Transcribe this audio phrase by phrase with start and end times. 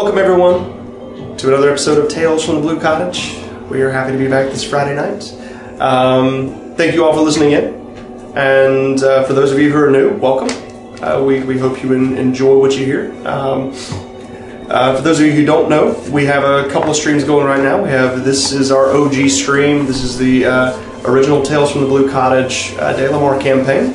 [0.00, 3.36] Welcome, everyone, to another episode of Tales from the Blue Cottage.
[3.68, 5.32] We are happy to be back this Friday night.
[5.80, 7.74] Um, thank you all for listening in.
[8.36, 10.50] And uh, for those of you who are new, welcome.
[11.02, 13.10] Uh, we, we hope you en- enjoy what you hear.
[13.26, 13.70] Um,
[14.70, 17.44] uh, for those of you who don't know, we have a couple of streams going
[17.44, 17.82] right now.
[17.82, 19.84] We have this is our OG stream.
[19.86, 23.08] This is the uh, original Tales from the Blue Cottage uh, De
[23.42, 23.94] campaign.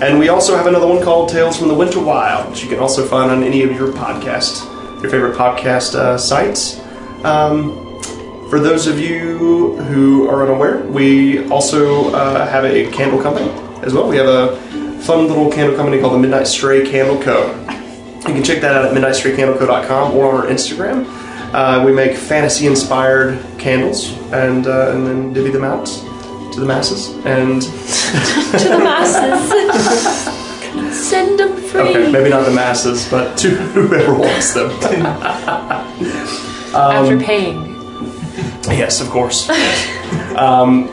[0.00, 2.78] And we also have another one called Tales from the Winter Wild, which you can
[2.78, 4.71] also find on any of your podcast,
[5.02, 6.80] your favorite podcast uh, sites.
[7.24, 8.00] Um,
[8.48, 13.50] for those of you who are unaware, we also uh, have a candle company
[13.82, 14.08] as well.
[14.08, 14.56] We have a
[15.02, 17.50] fun little candle company called the Midnight Stray Candle Co.
[18.28, 21.06] You can check that out at midnightstraycandleco.com or on our Instagram.
[21.52, 27.08] Uh, we make fantasy-inspired candles and uh, and then divvy them out to the masses.
[27.26, 27.62] And
[28.60, 30.38] to the masses.
[31.02, 31.80] Send them free.
[31.80, 34.70] okay, maybe not the masses, but to whoever wants them.
[36.74, 37.72] After paying.
[38.68, 39.48] Yes, of course.
[40.36, 40.88] um,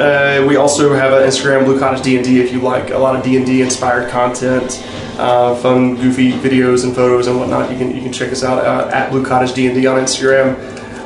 [0.00, 2.40] uh, we also have an Instagram, Blue Cottage D and D.
[2.40, 4.82] If you like a lot of D and D inspired content,
[5.18, 8.64] uh, fun, goofy videos and photos and whatnot, you can you can check us out
[8.64, 10.56] uh, at Blue Cottage D and D on Instagram.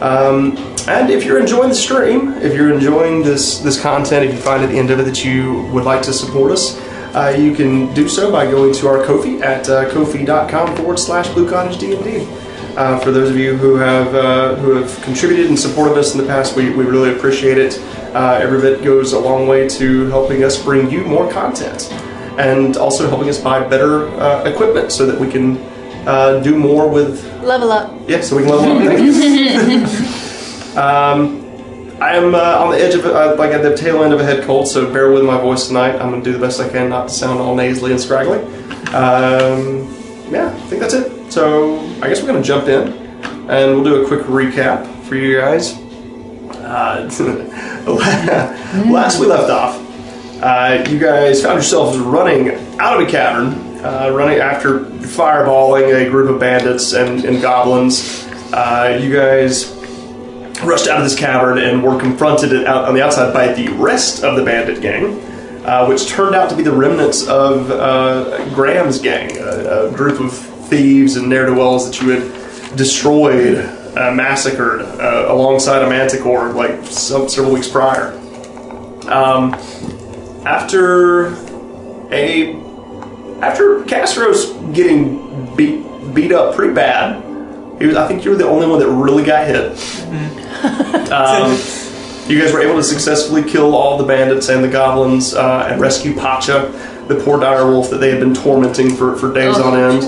[0.01, 0.57] Um,
[0.89, 4.63] and if you're enjoying the stream, if you're enjoying this this content, if you find
[4.63, 6.79] at the end of it that you would like to support us,
[7.15, 11.29] uh, you can do so by going to our Ko-fi at uh, ko-fi.com forward slash
[11.31, 12.27] Blue Cottage D and D.
[12.77, 16.21] Uh, for those of you who have uh, who have contributed and supported us in
[16.21, 17.79] the past, we, we really appreciate it.
[18.15, 21.93] Uh, every bit goes a long way to helping us bring you more content,
[22.39, 25.59] and also helping us buy better uh, equipment so that we can
[26.09, 27.93] uh, do more with Level up.
[28.09, 30.19] yeah, so we can level up.
[30.73, 31.42] Um,
[32.03, 34.25] I am uh, on the edge of uh, like at the tail end of a
[34.25, 35.95] head cold, so bear with my voice tonight.
[36.01, 38.39] I'm going to do the best I can not to sound all nasally and scraggly.
[38.89, 39.87] Um,
[40.29, 41.33] yeah, I think that's it.
[41.33, 42.89] So I guess we're going to jump in,
[43.49, 45.75] and we'll do a quick recap for you guys.
[46.57, 47.09] Uh,
[48.91, 53.53] last we left off, uh, you guys found yourselves running out of a cavern,
[53.85, 58.27] uh, running after fireballing a group of bandits and, and goblins.
[58.53, 59.82] Uh, you guys
[60.65, 64.25] rushed out of this cavern and were confronted out on the outside by the rest
[64.25, 65.21] of the bandit gang,
[65.65, 70.21] uh, which turned out to be the remnants of uh, Graham's gang, a, a group
[70.21, 70.33] of
[70.69, 73.59] thieves and ne'er do wells that you had destroyed,
[73.97, 78.13] uh, massacred uh, alongside a manticore like some, several weeks prior.
[79.09, 79.55] Um,
[80.47, 81.35] after
[82.13, 82.55] a
[83.43, 85.85] after Castro's getting beat
[86.15, 87.23] beat up pretty bad,
[87.87, 89.73] was, I think you were the only one that really got hit.
[91.13, 91.53] Um,
[92.29, 95.81] you guys were able to successfully kill all the bandits and the goblins uh, and
[95.81, 96.71] rescue Pacha,
[97.09, 100.03] the poor dire wolf that they had been tormenting for, for days on end.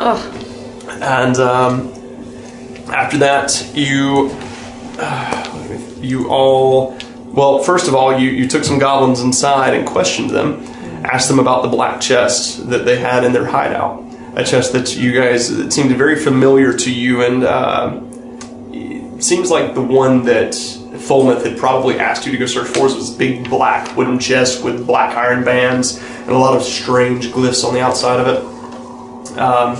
[0.00, 1.92] Oh, And um,
[2.88, 4.30] after that, you
[6.00, 6.96] you all
[7.34, 10.64] well, first of all, you, you took some goblins inside and questioned them,
[11.04, 14.03] asked them about the black chest that they had in their hideout.
[14.36, 18.00] A chest that you guys it seemed very familiar to you, and uh,
[18.72, 22.84] it seems like the one that Fulmouth had probably asked you to go search for
[22.84, 27.28] was this big black wooden chest with black iron bands and a lot of strange
[27.28, 29.38] glyphs on the outside of it.
[29.38, 29.76] Um,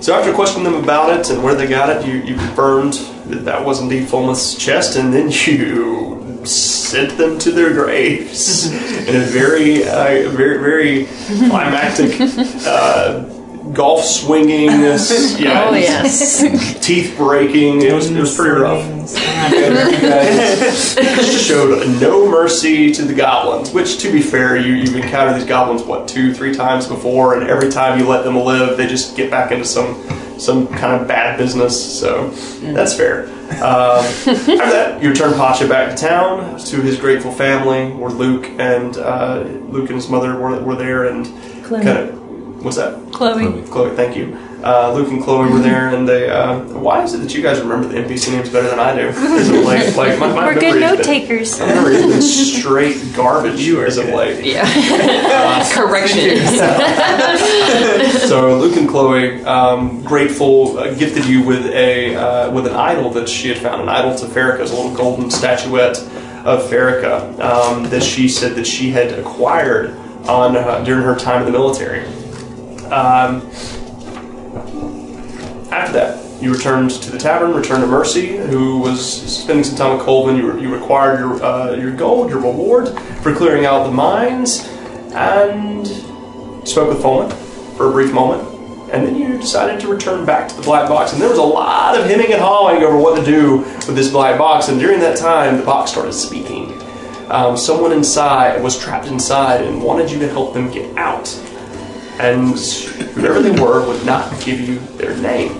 [0.00, 2.94] so after questioning them about it and where they got it, you, you confirmed
[3.26, 8.72] that that was indeed Fulmouth's chest, and then you sent them to their graves
[9.08, 11.06] in a very, uh, very, very
[11.48, 12.20] climactic,
[12.66, 13.24] uh,
[13.72, 16.84] golf swinging, yeah, oh yes.
[16.84, 17.82] teeth breaking.
[17.82, 18.84] It was, it was pretty rough.
[19.08, 25.40] You guys showed no mercy to the goblins, which, to be fair, you, you've encountered
[25.40, 28.86] these goblins, what, two, three times before, and every time you let them live, they
[28.86, 29.94] just get back into some
[30.38, 32.28] some kind of bad business, so
[32.60, 33.24] that's fair.
[33.54, 38.46] Um, after that, you return Pasha back to town to his grateful family, where Luke
[38.58, 41.26] and uh, Luke and his mother were, were there, and
[41.64, 41.82] Chloe.
[41.82, 42.17] kind of
[42.68, 43.12] what's that?
[43.12, 43.62] Chloe.
[43.68, 44.36] Chloe, thank you.
[44.62, 46.28] Uh, Luke and Chloe were there, and they.
[46.28, 49.08] Uh, why is it that you guys remember the NPC names better than I do?
[49.08, 51.58] Is it like, like my, my We're good note takers.
[51.60, 52.22] My memory has been
[52.60, 54.44] straight garbage you as of late.
[54.44, 54.64] Yeah.
[55.72, 56.38] Correction.
[58.28, 63.10] So Luke and Chloe, um, grateful, uh, gifted you with a uh, with an idol
[63.10, 65.98] that she had found, an idol to Farrakha, a little golden statuette
[66.44, 69.96] of Farrakha um, that she said that she had acquired
[70.28, 72.04] on uh, during her time in the military.
[72.92, 73.42] Um,
[75.70, 79.00] after that, you returned to the tavern, returned to Mercy, who was
[79.42, 80.36] spending some time with Colvin.
[80.36, 82.88] You, you required your uh, your gold, your reward
[83.22, 84.66] for clearing out the mines,
[85.12, 85.86] and
[86.66, 87.32] spoke with Fulman
[87.76, 88.42] for a brief moment.
[88.92, 91.12] and then you decided to return back to the black box.
[91.12, 94.10] And there was a lot of hemming and hawing over what to do with this
[94.10, 94.68] black box.
[94.68, 96.72] And during that time, the box started speaking.
[97.28, 101.28] Um, someone inside was trapped inside and wanted you to help them get out.
[102.18, 102.58] And
[103.14, 105.52] whoever they were would not give you their name.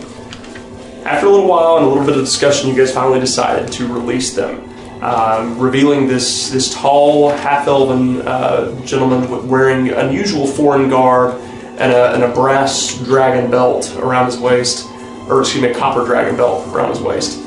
[1.04, 3.86] After a little while and a little bit of discussion, you guys finally decided to
[3.86, 4.68] release them,
[5.02, 11.40] um, revealing this this tall, half-elven uh, gentleman wearing unusual foreign garb
[11.78, 14.86] and a, and a brass dragon belt around his waist,
[15.28, 17.38] or excuse me, a copper dragon belt around his waist.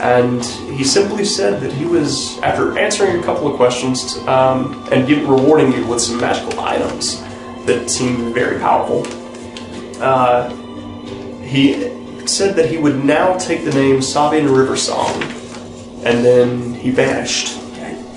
[0.00, 0.44] And
[0.76, 5.72] he simply said that he was, after answering a couple of questions um, and rewarding
[5.72, 7.22] you with some magical items
[7.66, 9.04] that seemed very powerful,
[10.02, 10.50] uh,
[11.42, 11.90] he
[12.26, 15.22] said that he would now take the name Sabian River Song,
[16.04, 17.58] and then he vanished,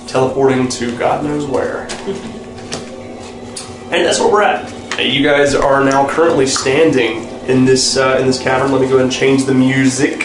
[0.07, 1.81] teleporting to God knows where.
[3.91, 4.73] and that's where we're at.
[4.99, 8.71] You guys are now currently standing in this uh, in this cavern.
[8.71, 10.19] Let me go ahead and change the music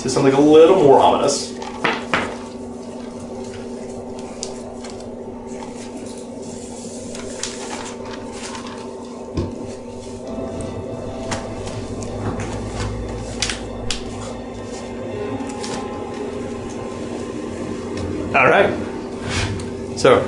[0.00, 1.50] to something a little more ominous.
[18.32, 18.70] All right.
[19.98, 20.20] So,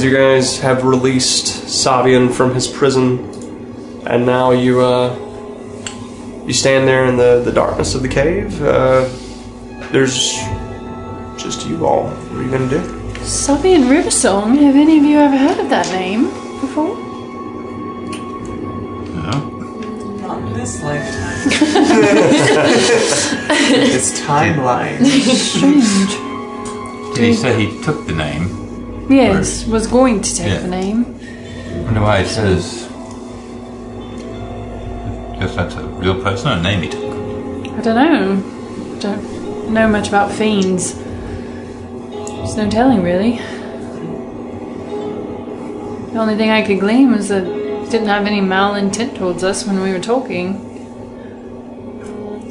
[0.00, 3.18] as you guys have released Sabian from his prison,
[4.06, 5.14] and now you uh,
[6.46, 8.62] you stand there in the, the darkness of the cave.
[8.62, 9.06] Uh,
[9.92, 10.38] there's
[11.36, 12.08] just you all.
[12.08, 12.80] What are you gonna do?
[13.20, 14.56] Sabian Riversong.
[14.62, 16.30] Have any of you ever heard of that name
[16.62, 16.96] before?
[19.26, 19.32] No.
[20.22, 21.44] Not in this lifetime.
[23.84, 25.04] it's timeline.
[25.36, 27.14] Strange.
[27.14, 28.59] Did he say he took the name?
[29.10, 30.60] Yes, was going to take Yeah.
[30.60, 31.18] the name.
[31.20, 32.86] I wonder why it says.
[35.40, 37.02] Guess that's a real person or a name he took.
[37.02, 38.42] I don't know.
[39.00, 40.94] Don't know much about fiends.
[40.94, 43.40] There's no telling, really.
[46.12, 49.66] The only thing I could glean was that he didn't have any malintent towards us
[49.66, 50.66] when we were talking.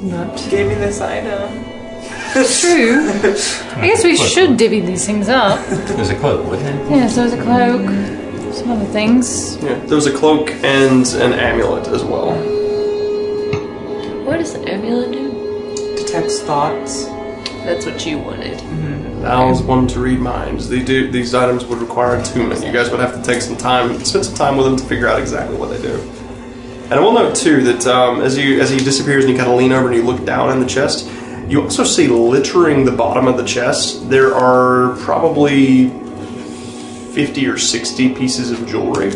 [0.10, 1.66] But Gave me this item.
[2.34, 3.10] True.
[3.82, 5.66] I guess we should divvy these things up.
[5.68, 6.92] There's a cloak, wasn't it?
[6.92, 7.82] Yes, there's a cloak,
[8.54, 9.58] some other things.
[9.64, 12.36] Yeah, there was a cloak and an amulet as well.
[14.26, 15.96] What does the amulet do?
[15.96, 17.06] Detects thoughts.
[17.64, 18.62] That's what you wanted.
[19.26, 20.70] Al's one to read minds.
[20.70, 22.66] They do, these items would require attunement.
[22.66, 25.08] You guys would have to take some time, spend some time with them to figure
[25.08, 26.00] out exactly what they do.
[26.84, 29.52] And I will note too that um, as you as he disappears and you kind
[29.52, 31.08] of lean over and you look down in the chest,
[31.50, 34.10] you also see littering the bottom of the chest.
[34.10, 35.90] There are probably
[37.14, 39.12] fifty or sixty pieces of jewelry.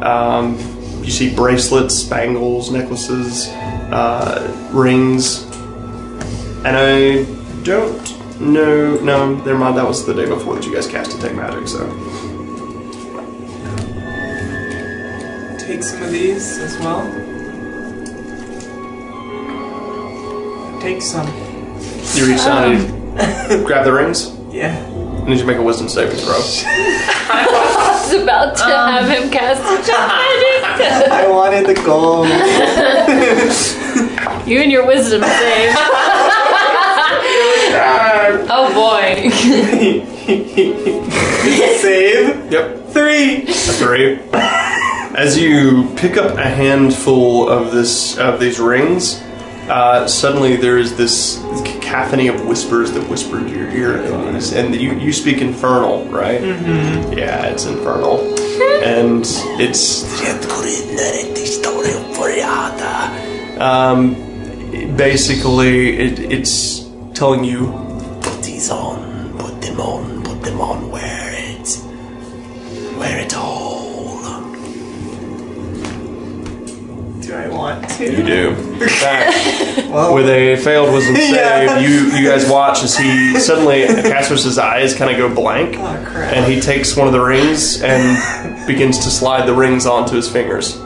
[0.00, 0.56] Um,
[1.02, 5.44] you see bracelets, spangles, necklaces, uh, rings,
[6.64, 7.24] and I
[7.64, 8.96] don't know.
[9.00, 9.76] No, never mind.
[9.76, 11.66] That was the day before that you guys cast Detect Magic.
[11.68, 11.88] So
[15.66, 17.02] Take some of these as well.
[20.80, 21.43] Take some.
[22.14, 22.80] You reach down and
[23.50, 24.30] you grab the rings.
[24.50, 24.74] Yeah.
[25.24, 26.34] I need you to make a Wisdom saving throw.
[26.36, 31.10] I was about to have him cast Detect Magic.
[31.10, 32.28] I wanted the gold.
[34.46, 35.72] You and your wisdom save.
[38.50, 39.30] oh boy.
[41.80, 42.52] Save.
[42.52, 43.42] Yep, Three.
[43.42, 44.18] a three.
[45.16, 49.22] As you pick up a handful of this of these rings,
[49.70, 51.38] uh, suddenly there is this
[51.84, 56.04] cacophony of whispers that whisper into your ear, and, these- and you you speak infernal,
[56.06, 56.40] right?
[56.40, 57.18] Mm-hmm.
[57.18, 58.18] Yeah, it's infernal,
[58.84, 59.24] and
[59.60, 60.02] it's
[63.60, 64.14] um,
[64.96, 67.70] basically it, it's telling you
[68.22, 71.78] put these on, put them on, put them on, wear it,
[72.98, 73.63] wear it all.
[77.34, 78.04] Do I want to?
[78.04, 78.48] You do.
[78.50, 81.78] In fact, Well, with a failed wisdom save, Yeah.
[81.80, 86.32] you you guys watch as he suddenly Casper's eyes kind of go blank, Oh, crap.
[86.32, 90.28] and he takes one of the rings and begins to slide the rings onto his
[90.30, 90.76] fingers.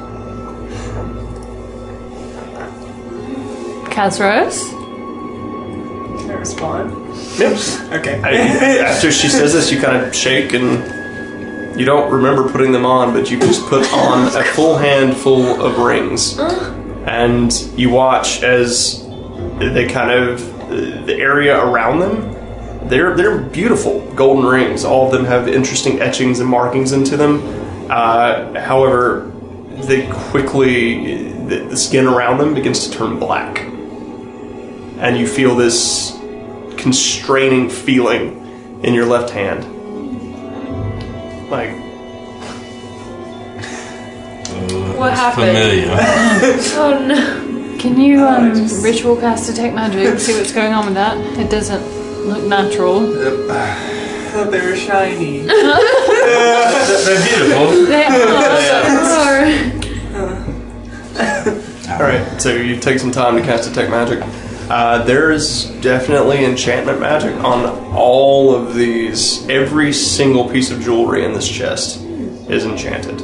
[3.91, 4.71] Castros?
[6.21, 6.91] Can I respond?
[7.39, 7.59] Yep.
[8.01, 8.21] Okay.
[8.23, 10.83] I- after she says this, you kind of shake and
[11.79, 15.79] you don't remember putting them on, but you just put on a full handful of
[15.79, 16.39] rings,
[17.07, 19.07] and you watch as
[19.59, 22.89] they kind of the area around them.
[22.89, 24.85] They're they're beautiful golden rings.
[24.85, 27.43] All of them have interesting etchings and markings into them.
[27.91, 29.31] Uh, however,
[29.71, 36.19] they quickly the, the skin around them begins to turn black, and you feel this
[36.77, 39.65] constraining feeling in your left hand,
[41.51, 41.71] like
[44.99, 45.47] What happened?
[45.47, 45.89] Familiar.
[46.81, 47.79] Oh no.
[47.79, 50.19] Can you um, just- ritual cast detect magic?
[50.25, 51.17] See what's going on with that.
[51.39, 51.83] It doesn't
[52.27, 53.01] look natural.
[53.51, 55.39] I thought they were shiny.
[55.47, 57.87] They're beautiful.
[57.87, 59.79] They are.
[61.91, 64.23] All right, so you take some time to cast detect magic.
[64.69, 69.49] Uh, there is definitely enchantment magic on all of these.
[69.49, 73.23] Every single piece of jewelry in this chest is enchanted.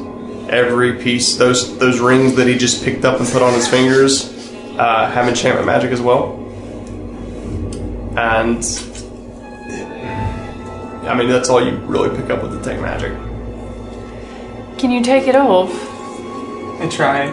[0.49, 4.33] Every piece, those those rings that he just picked up and put on his fingers,
[4.79, 6.41] uh, have enchantment magic as well.
[8.17, 8.65] And
[11.07, 13.13] I mean, that's all you really pick up with the detect magic.
[14.79, 15.71] Can you take it off?
[16.81, 17.31] I try.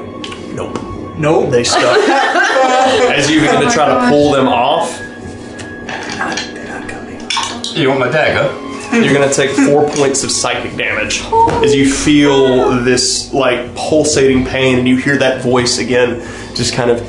[0.53, 0.90] Nope.
[1.21, 1.51] Nope.
[1.51, 1.97] They stuck.
[2.09, 7.19] As you begin to oh try to pull them off, They're not coming.
[7.75, 8.69] You want my dagger?
[8.93, 11.21] You're gonna take four points of psychic damage
[11.63, 16.19] as you feel this like pulsating pain, and you hear that voice again,
[16.55, 16.99] just kind of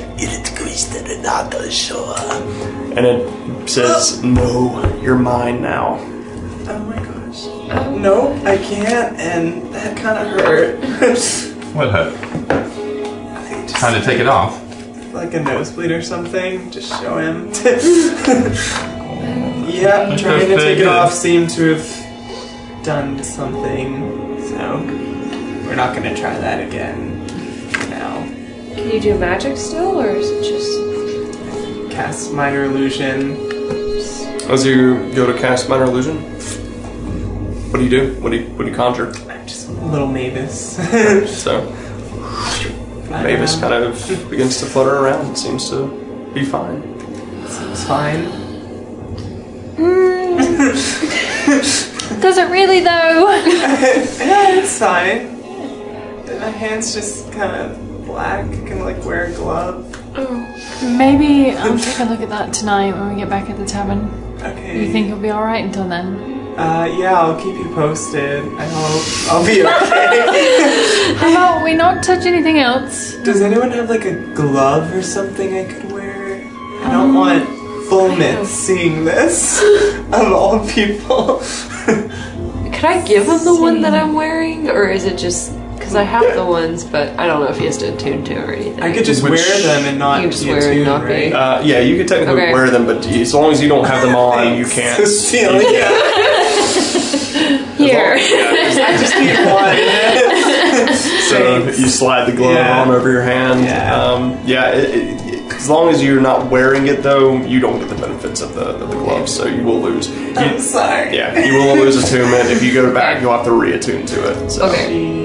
[2.95, 5.97] and it says, "No, you're mine now."
[6.67, 7.45] Oh my gosh.
[7.97, 11.49] No, I can't, and that kind of hurt.
[11.73, 12.32] What hurt?
[13.83, 15.13] Just Trying to take it off.
[15.13, 16.71] like a nosebleed or something.
[16.71, 17.47] Just show him.
[19.67, 24.39] yeah, That's trying to take it off seemed to have done something.
[24.41, 24.57] So
[25.67, 27.27] we're not gonna try that again.
[27.89, 28.21] Now,
[28.73, 31.91] Can you do magic still, or is it just?
[31.91, 33.33] cast minor illusion.
[34.49, 36.21] As you go to cast minor illusion,
[37.69, 38.13] what do you do?
[38.21, 39.13] What do you what do you conjure?
[39.29, 40.77] I'm just a little Mavis.
[41.43, 41.67] So
[43.21, 45.25] Mavis kind of begins to flutter around.
[45.27, 45.87] and Seems to
[46.33, 46.81] be fine.
[47.47, 48.25] Seems fine.
[49.77, 50.37] Hmm.
[52.21, 53.29] Does it really though?
[54.23, 55.33] Yeah, it's fine.
[56.39, 58.45] My hand's just kind of black.
[58.45, 59.89] I can like wear a glove.
[60.15, 63.65] Oh, maybe I'll take a look at that tonight when we get back at the
[63.65, 64.09] tavern.
[64.41, 64.85] Okay.
[64.85, 66.42] You think it'll be alright until then?
[66.57, 68.43] Uh, yeah, I'll keep you posted.
[68.57, 71.15] I hope I'll be okay.
[71.15, 73.15] How about we not touch anything else?
[73.23, 76.45] Does anyone have like a glove or something I could wear?
[76.83, 77.43] I don't want
[77.89, 79.61] Fulmit seeing this.
[80.13, 81.39] of all people.
[82.73, 86.03] Could I give him the one that I'm wearing, or is it just because I
[86.03, 88.81] have the ones, but I don't know if he has to attune to or anything.
[88.81, 90.85] I could just Which- wear them and not You can just be wear and attuned,
[90.85, 91.33] not be- right?
[91.33, 92.53] Uh, yeah, you can technically Okay.
[92.53, 94.97] wear them, but as long as you don't have them on, you can't.
[94.97, 96.42] So stealing you it.
[97.77, 98.15] Here.
[98.15, 99.77] Yeah, I just need one.
[101.29, 101.37] so
[101.81, 102.81] you slide the glove Yeah.
[102.81, 103.65] on over your hand.
[103.65, 103.95] Yeah.
[103.95, 107.89] Um, yeah it, it, as long as you're not wearing it, though, you don't get
[107.89, 110.09] the benefits of the, of the glove, so you will lose.
[110.09, 111.15] You- I'm sorry.
[111.15, 112.49] yeah, you will lose attunement.
[112.49, 114.49] If you go back, you'll have to reattune to it.
[114.51, 114.65] So.
[114.69, 115.21] Okay.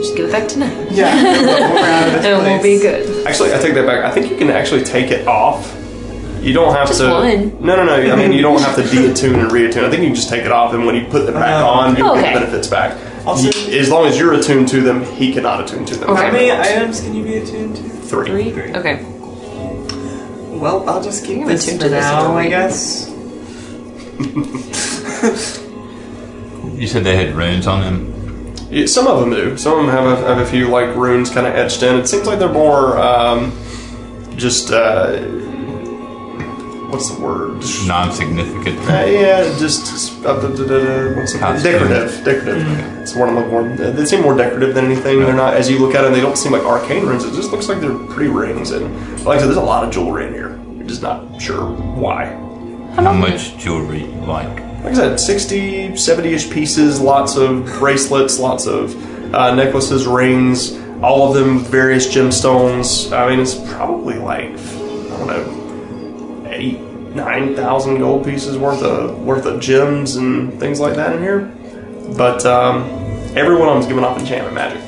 [0.00, 0.90] Just give it back to Nat.
[0.90, 3.26] Yeah, we're out of this And we'll be good.
[3.26, 4.04] Actually, I take that back.
[4.04, 5.78] I think you can actually take it off.
[6.42, 7.08] You don't have Just to.
[7.10, 7.64] one.
[7.64, 7.94] No, no, no.
[7.94, 9.84] I mean, you don't have to deattune and reattune.
[9.84, 11.68] I think you can just take it off, and when you put it back Oh,
[11.68, 12.20] on, you okay.
[12.22, 12.98] get the benefits back.
[13.26, 16.10] Also- You- as long as you're attuned to them, he cannot attune to them.
[16.10, 16.26] Okay.
[16.26, 17.82] How many items can you be attuned to?
[17.82, 18.50] Three.
[18.50, 18.74] Three.
[18.74, 19.04] Okay.
[20.50, 22.36] Well, I'll just keep I'm this attuned for to this now.
[22.36, 23.08] I guess.
[26.74, 28.54] You said they had runes on them.
[28.70, 29.56] Yeah, some of them do.
[29.56, 31.94] Some of them have a, have a few like runes kind of etched in.
[31.96, 33.52] It seems like they're more um,
[34.36, 35.20] just uh,
[36.92, 37.62] what's the word?
[37.88, 38.78] Non-significant.
[38.88, 41.72] Uh, yeah, just uh, da- da- da- da- what's the Costume.
[41.72, 42.24] decorative.
[42.24, 42.98] Decorative.
[43.00, 43.92] It's the word I'm looking for.
[43.92, 45.20] They seem more decorative than anything.
[45.20, 45.54] They're not.
[45.54, 47.24] As you look at them, they don't seem like arcane rings.
[47.24, 48.70] It just looks like they're pretty rings.
[48.70, 48.84] And
[49.24, 50.60] like I said, there's a lot of jewelry in here.
[50.76, 52.26] You're just not sure why.
[52.94, 54.02] How much jewelry?
[54.04, 54.48] Like
[54.84, 57.00] Like I said, 60, 70-ish pieces.
[57.00, 58.38] Lots of bracelets.
[58.38, 60.78] Lots of uh, necklaces, rings.
[61.02, 63.10] All of them with various gemstones.
[63.16, 65.61] I mean, it's probably like I don't know,
[66.52, 71.22] eight, nine thousand gold pieces worth of worth of gems and things like that in
[71.22, 71.52] here.
[72.16, 72.82] But um,
[73.36, 74.82] every one of them's giving off enchantment magic.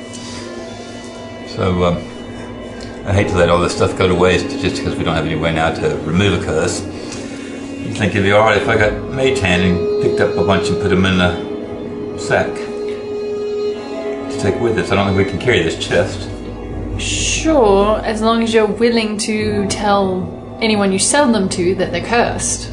[1.49, 1.85] so.
[1.85, 2.14] Um,
[3.06, 5.26] I hate to let all this stuff go to waste just because we don't have
[5.26, 6.80] any way now to remove a curse.
[6.80, 10.71] You think it'd be alright if I got mage hand and picked up a bunch
[10.71, 12.47] and put them in a sack
[14.30, 14.90] to take with us?
[14.90, 16.30] I don't think we can carry this chest.
[16.99, 20.21] Sure, as long as you're willing to tell
[20.64, 22.71] anyone you sell them to that they're cursed.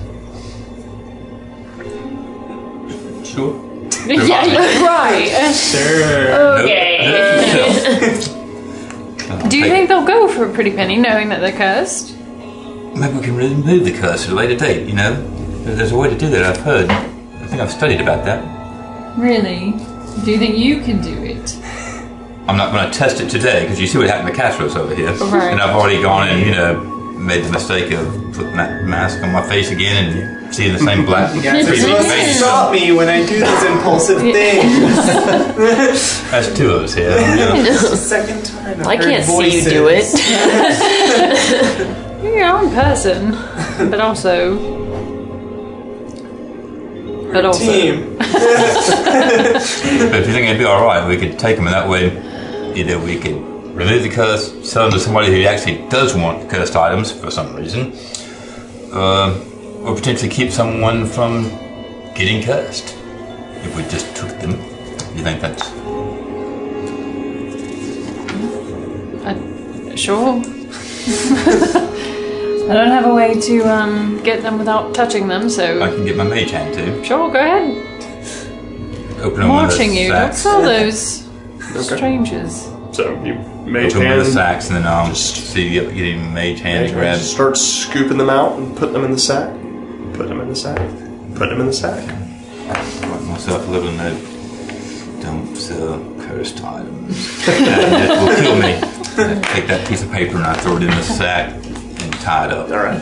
[3.26, 3.68] Sure.
[4.08, 5.54] yeah, you're right.
[5.54, 6.60] Sure.
[6.62, 8.28] Okay.
[9.50, 12.18] Do you think they'll go for a pretty penny knowing that they're cursed?
[12.96, 15.14] Maybe we can remove the curse at a later date, you know?
[15.64, 16.90] There's a way to do that, I've heard.
[16.90, 19.18] I think I've studied about that.
[19.18, 19.72] Really?
[20.26, 21.56] Do you think you can do it?
[22.48, 24.96] I'm not going to test it today because you see what happened to Castros over
[24.96, 25.14] here.
[25.14, 25.52] Right.
[25.52, 29.32] And I've already gone and, you know, made the mistake of putting that mask on
[29.32, 32.38] my face again and seeing the same black You guys are supposed to face.
[32.38, 34.64] stop me when I do those impulsive things.
[36.32, 37.12] That's two of us here.
[37.12, 37.56] Yeah.
[37.56, 40.12] It's the second time I've I heard can't see you do it.
[42.24, 43.32] You're your own person,
[43.90, 44.58] but also.
[47.32, 47.66] But also.
[47.66, 48.18] Team.
[48.18, 48.28] But
[50.20, 52.12] if you think it'd be alright, we could take them in that way.
[52.76, 53.51] Either we could
[53.82, 57.56] remove the curse, sell them to somebody who actually does want cursed items for some
[57.56, 57.94] reason,
[58.94, 59.34] uh,
[59.84, 61.50] or potentially keep someone from
[62.14, 62.96] getting cursed.
[63.64, 64.52] If we just took them,
[65.16, 65.64] you think that's.
[69.26, 70.42] I, sure.
[72.70, 75.82] I don't have a way to um, get them without touching them, so.
[75.82, 77.04] I can get my mage hand too.
[77.04, 77.88] Sure, go ahead.
[79.22, 80.10] Open them I'm watching you.
[80.10, 81.28] Don't sell those
[81.76, 81.96] Okay.
[81.96, 82.70] strangers.
[82.92, 83.36] So you
[83.66, 86.88] mage Open them with the sacks, and then I'll Just- see you getting mage hand
[86.88, 87.18] to and grab.
[87.20, 89.50] start scooping them out and putting them in the sack.
[90.14, 90.80] Putting them in the sack.
[91.36, 92.04] Putting them in the sack.
[92.68, 94.20] Write myself a little note.
[95.22, 97.46] Don't sell cursed items.
[97.46, 98.80] that will kill me.
[99.18, 102.46] I take that piece of paper and I throw it in the sack and tie
[102.46, 102.70] it up.
[102.70, 103.02] All right.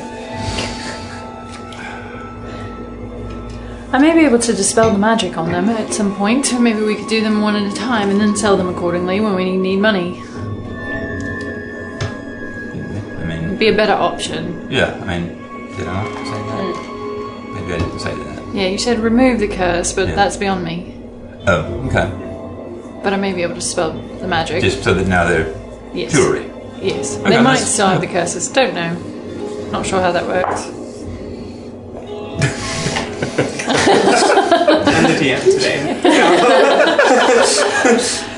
[3.92, 6.60] I may be able to dispel the magic on them at some point.
[6.60, 9.34] Maybe we could do them one at a time and then sell them accordingly when
[9.36, 10.22] we need money.
[13.60, 14.68] Be a better option.
[14.72, 15.28] yeah, I mean,
[15.76, 16.76] did I say that?
[16.76, 17.54] Mm.
[17.56, 18.56] Maybe I didn't say that.
[18.56, 20.16] Yeah, you said remove the curse, but Yeah.
[20.16, 20.96] that's beyond me.
[21.46, 22.10] Oh, okay.
[23.04, 24.62] But I may be able to spell the magic.
[24.64, 25.54] Just so that now they're
[25.94, 26.14] yes.
[26.14, 26.50] jewelry.
[26.82, 27.18] Yes.
[27.18, 28.12] Okay, they might that's- still have the oh.
[28.12, 28.48] curses.
[28.48, 28.94] Don't know.
[29.72, 30.68] Not sure how that works.
[34.98, 36.02] I'm the DM today.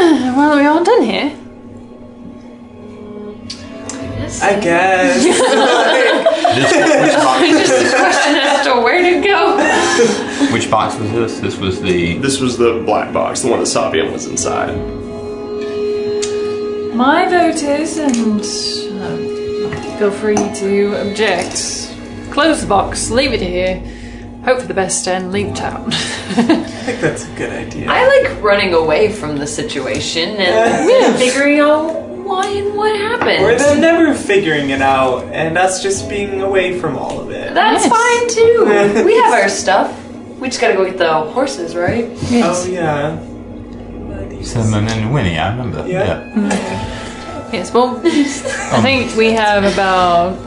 [0.00, 1.36] Well, are we aren't done here.
[4.42, 6.26] I guess.
[6.50, 9.56] This, which, box, Just a question as to where to go.
[10.52, 11.38] which box was this?
[11.38, 12.18] This was the.
[12.18, 14.74] This was the black box, the one that Sabian was inside.
[16.92, 18.40] My vote is, and
[19.00, 21.94] uh, feel free to object.
[22.32, 23.78] Close the box, leave it here,
[24.44, 25.86] hope for the best, and leave town.
[25.92, 26.42] I
[26.82, 27.86] think that's a good idea.
[27.88, 33.44] I like running away from the situation and figuring out why and what happened.
[33.44, 37.54] Or them never figuring it out, and us just being away from all of it.
[37.54, 37.90] That's Yes.
[37.90, 39.04] fine too.
[39.04, 39.90] we have our stuff.
[40.38, 42.08] We just gotta go get the horses, right?
[42.30, 42.64] yes.
[42.66, 43.18] Oh yeah.
[44.42, 45.86] Cinnamon and Winnie, I remember.
[45.86, 46.22] Yeah.
[46.34, 47.54] Mm-hmm.
[47.54, 50.38] Yes, well, I um, think we have about,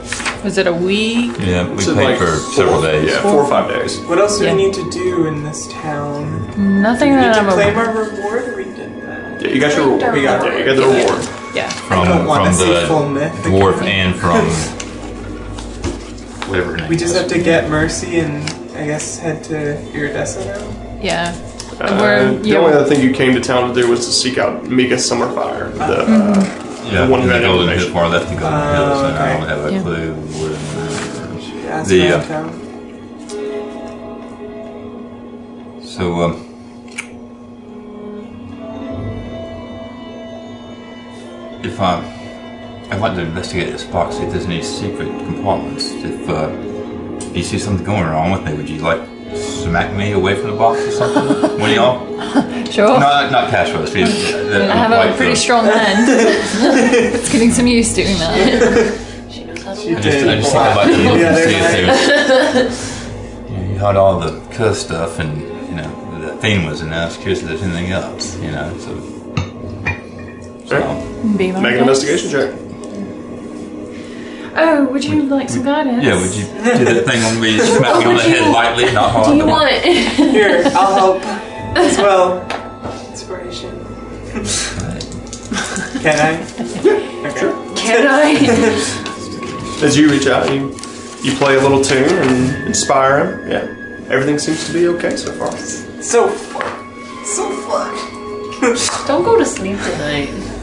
[0.42, 1.32] was it a week?
[1.38, 3.10] Yeah, we So, paid like, for four- several days.
[3.12, 4.00] Yeah, four or five days.
[4.00, 4.54] What else do Yeah.
[4.54, 6.48] we need to do in this town?
[6.82, 9.42] Nothing We that to I'm claim aware our reward, or we did that?
[9.42, 10.14] Yeah, you got your reward.
[10.14, 11.04] We got yeah, you got the Yeah.
[11.04, 11.28] reward.
[11.54, 11.68] Yeah.
[11.68, 14.12] From, I don't wanna from see the full myth dwarf again.
[14.12, 14.46] and from
[16.50, 17.22] whatever her name We just was.
[17.22, 18.42] have to get Mercy and
[18.76, 19.54] I guess head to
[19.92, 20.66] Iridessa now.
[21.00, 21.32] Yeah.
[21.80, 22.58] Uh, We're- the yeah.
[22.58, 25.72] only other thing you came to town to do was to seek out Mika Summerfire,
[25.74, 26.34] the uh,
[26.92, 27.92] Yeah, the one who the had golden information.
[27.92, 29.38] hill, far left the golden Oh, hills, and I okay.
[29.40, 29.82] don't have a Yeah.
[29.82, 30.56] clue where.
[31.72, 32.50] Ask The, around uh, town.
[35.82, 36.43] So, um,
[41.64, 42.02] if I,
[42.90, 45.90] I'd like to investigate this box, see if there's any secret compartments.
[45.92, 46.48] If uh,
[47.32, 49.00] you see something going wrong with me, would you like
[49.36, 51.58] smack me away from the box or something?
[51.60, 52.64] One of y'all?
[52.70, 52.88] Sure.
[52.88, 53.92] No, not, not Castros.
[53.92, 56.06] the- the- I have a pretty the- strong hand.
[56.08, 59.30] it's getting some use doing that.
[59.30, 61.36] She knows how to She I just, I just think I'd like to look and
[61.36, 62.94] see if there's.
[63.54, 66.90] You, know, you had all the cuss stuff, and you know the theme was in
[66.90, 67.02] there.
[67.02, 68.36] I was curious if there's anything else.
[68.40, 68.94] You know, so.
[70.66, 72.54] so Be my Make an investigation check.
[74.56, 76.04] Oh, would you like some guidance?
[76.04, 79.10] yeah, would you do that thing when we smack me on the head lightly, not
[79.10, 79.26] hard?
[79.26, 79.72] Do you want?
[79.82, 81.22] Here, I'll help
[81.76, 82.42] as well.
[83.10, 83.70] Inspiration.
[86.02, 86.44] Can I?
[87.26, 87.74] Okay.
[87.74, 89.80] Can I?
[89.82, 90.68] As you reach out, you
[91.22, 93.50] you play a little tune and inspire him.
[93.50, 95.56] Yeah, everything seems to be okay so far.
[96.02, 97.90] So far, So far.
[99.08, 100.53] Don't go to sleep tonight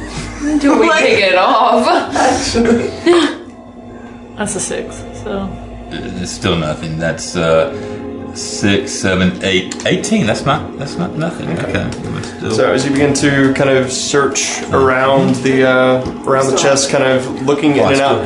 [0.41, 1.87] until we take it off.
[2.15, 2.89] Actually.
[4.35, 4.95] That's a six.
[5.23, 5.47] So
[5.91, 6.97] It's still nothing.
[6.97, 7.99] That's uh,
[8.33, 10.25] Six, seven, eight, eighteen.
[10.25, 10.77] That's not.
[10.79, 11.49] That's not nothing.
[11.59, 11.83] Okay.
[12.13, 16.55] But still- So as you begin to kind of search around the uh, around the
[16.55, 18.19] chest, kind of looking in Oh, and out,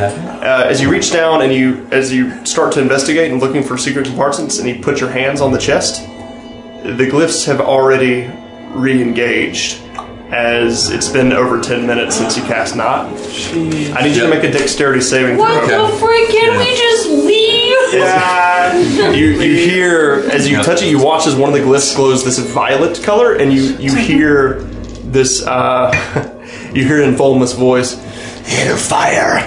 [0.44, 3.80] uh, as you reach down and you as you start to investigate and looking for
[3.80, 6.06] secret compartments, and you put your hands on the chest,
[6.84, 8.30] the glyphs have already
[8.76, 9.82] re-engaged.
[10.32, 13.06] As it's been over ten minutes since you cast not.
[13.06, 15.46] I need you to make a dexterity saving throw.
[15.46, 15.88] What throw.
[15.88, 16.30] the frick?
[16.30, 17.94] Can we just leave?
[17.94, 18.34] Yeah.
[18.76, 22.26] You, you hear as you touch it, you watch as one of the glyphs glows
[22.26, 24.64] this violet color, and you you hear
[25.06, 25.46] this.
[25.46, 25.92] Uh,
[26.74, 27.94] you hear in Volma's voice,
[28.46, 29.38] "Hear fire."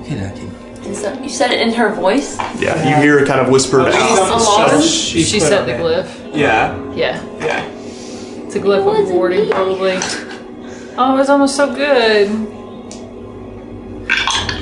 [0.00, 0.86] Okey-dokey.
[0.86, 2.36] Is that, you said it in her voice?
[2.58, 4.18] Yeah, you hear it kind of whispered out.
[4.18, 4.82] Alarm?
[4.82, 6.36] She, put said the glyph.
[6.36, 6.76] Yeah.
[6.94, 7.22] Yeah.
[7.38, 7.79] Yeah.
[8.50, 9.92] It's a glyph of warding, probably.
[10.98, 12.28] Oh, it was almost so good.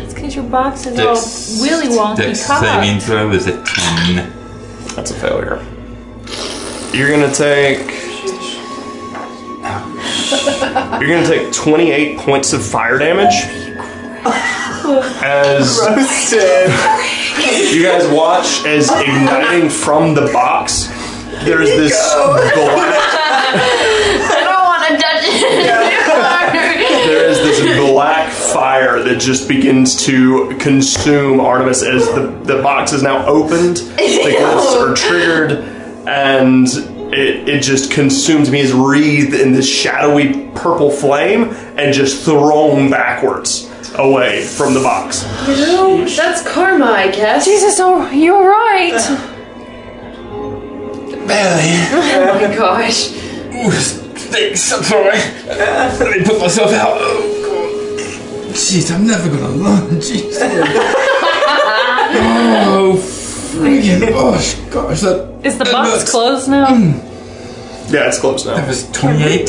[0.02, 2.66] It's because your box is all Dex- willy wonky Dex cocked.
[2.66, 4.30] saving throw is a ten.
[4.94, 5.64] That's a failure.
[6.92, 7.78] You're gonna take.
[11.00, 13.32] You're gonna take 28 points of fire damage.
[15.24, 16.70] As Roasted.
[17.74, 20.88] you guys watch as igniting from the box,
[21.44, 22.14] there's this
[22.54, 25.68] black I don't want to touch it.
[27.06, 32.92] there is this black fire that just begins to consume Artemis as the, the box
[32.92, 35.52] is now opened, the glyphs are triggered,
[36.08, 36.66] and
[37.12, 41.44] it, it just consumes me as wreathed in this shadowy purple flame
[41.76, 45.22] and just thrown backwards away from the box.
[46.16, 47.44] That's karma, I guess.
[47.44, 48.92] Jesus, oh, you're right.
[51.26, 51.74] Barely.
[51.92, 53.27] Oh my gosh.
[53.66, 54.72] Ooh, stinks.
[54.72, 55.18] I'm sorry.
[55.46, 56.96] Let me put myself out.
[57.00, 58.54] Oh, God.
[58.54, 59.88] Jeez, I'm never gonna learn.
[60.00, 60.38] Jeez.
[62.70, 64.10] oh, freaking.
[64.14, 64.32] Oh,
[64.70, 65.00] gosh.
[65.00, 66.68] That, Is the that box looks- closed now?
[67.90, 68.56] Yeah, it's closed now.
[68.56, 69.48] That was 28.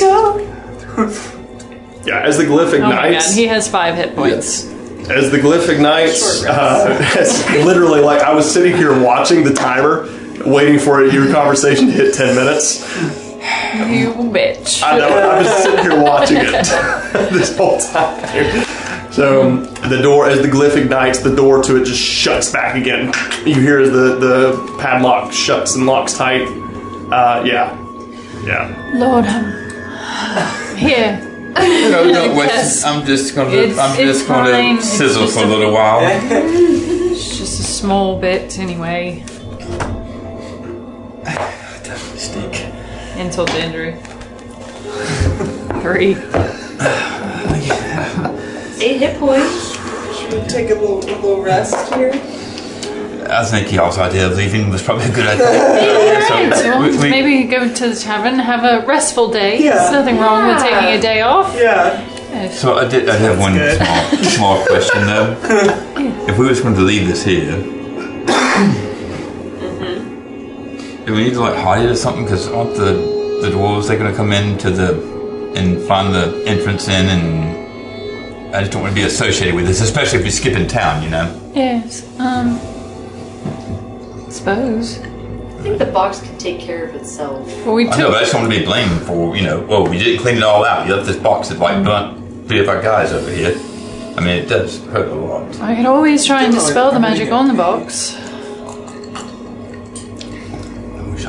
[2.06, 2.82] Yeah, as the glyph ignites.
[2.84, 4.64] Oh my god, ignites, he has five hit points.
[5.10, 10.08] as the glyph ignites, uh, it's literally like I was sitting here watching the timer,
[10.46, 13.19] waiting for your conversation to hit 10 minutes.
[13.90, 14.82] You bitch.
[14.84, 15.08] I know.
[15.08, 16.52] I was sitting here watching it
[17.32, 18.64] this whole time.
[19.12, 19.58] So
[19.90, 23.12] the door, as the glyph ignites, the door to it just shuts back again.
[23.46, 26.42] You hear as the the padlock shuts and locks tight.
[27.12, 27.76] Uh, yeah,
[28.44, 28.92] yeah.
[28.96, 31.26] Lord, um, here.
[31.56, 32.48] No, no, wait.
[32.48, 32.84] Yes.
[32.84, 33.52] I'm just gonna.
[33.52, 34.78] It's- I'm it's just gonna fine.
[34.78, 36.00] It's sizzle just for a a- little while.
[36.04, 39.24] It's just a small bit anyway.
[42.16, 42.79] Stink.
[43.20, 43.94] Insult to injury.
[45.82, 46.16] Three.
[48.82, 49.78] Eight hit points.
[50.18, 52.12] Should we take a little, a little rest here?
[53.32, 55.46] I think y'all's idea of leaving was probably a good idea.
[56.32, 59.60] Alright, well, we- we- maybe go to the tavern, have a restful day.
[59.64, 59.76] Yeah.
[59.76, 61.54] There's nothing wrong with taking a day off.
[61.56, 62.50] Yeah.
[62.52, 63.10] So I did.
[63.10, 63.78] I have one good.
[63.82, 65.36] small, small question though.
[66.28, 67.56] if we was going to leave this here,
[71.10, 72.24] do we need to like hide it or something?
[72.24, 72.94] Because aren't the
[73.42, 74.94] the dwarves they're going to come into the
[75.56, 79.82] and find the entrance in, and I just don't want to be associated with this,
[79.82, 81.02] especially if we skip in town.
[81.02, 81.52] You know.
[81.56, 82.06] Yes.
[82.20, 82.60] Um.
[84.30, 85.00] Suppose.
[85.00, 87.48] I think the box can take care of itself.
[87.66, 89.66] Well, we I know, but I just don't want to be blamed for you know.
[89.68, 90.88] Oh, we didn't clean it all out.
[90.88, 93.56] You left this box that like burnt three of our guys over here.
[94.16, 95.60] I mean, it does hurt a lot.
[95.60, 98.16] I could always try and dispel the magic on the box.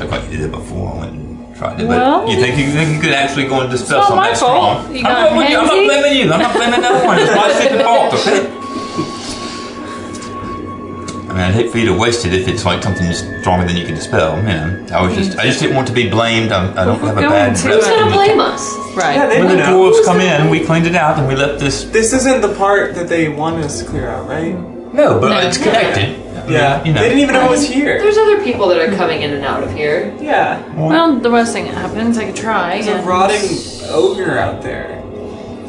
[0.01, 1.87] I wish I got you there before I went and tried it.
[1.87, 4.29] Well- but you think you think you could actually go and dispel It's something my
[4.29, 4.79] that fault.
[4.81, 4.95] strong?
[4.95, 6.31] You I'm, got not, I'm not blaming you.
[6.33, 7.17] I'm not blaming no one.
[7.19, 8.13] It's my stupid fault.
[8.13, 8.57] Okay.
[11.23, 13.77] I mean, I'd hate for you to waste it if it's like something stronger than
[13.77, 14.35] you can dispel.
[14.39, 16.51] You know, I was just, I just didn't want to be blamed.
[16.51, 17.75] I'm, I don't have a bad to, rep.
[17.77, 18.75] Who's gonna in the- blame us?
[18.97, 19.15] Right.
[19.15, 19.79] Yeah, they When the know.
[19.79, 21.85] dwarves Who's come gonna- in, we cleaned it out and we left this.
[21.85, 24.53] This isn't the part that they want us to clear out, right?
[24.93, 25.37] No, but No.
[25.47, 26.20] it's connected.
[26.41, 26.83] I mean, Yeah.
[26.83, 27.01] you know.
[27.01, 27.99] They didn't even know I was here.
[28.01, 30.13] There's other people that are coming in and out of here.
[30.19, 30.61] Yeah.
[30.75, 32.75] well, the worst thing that happens, I could try.
[32.81, 33.49] There's a and- rotting
[33.89, 35.01] ogre out there.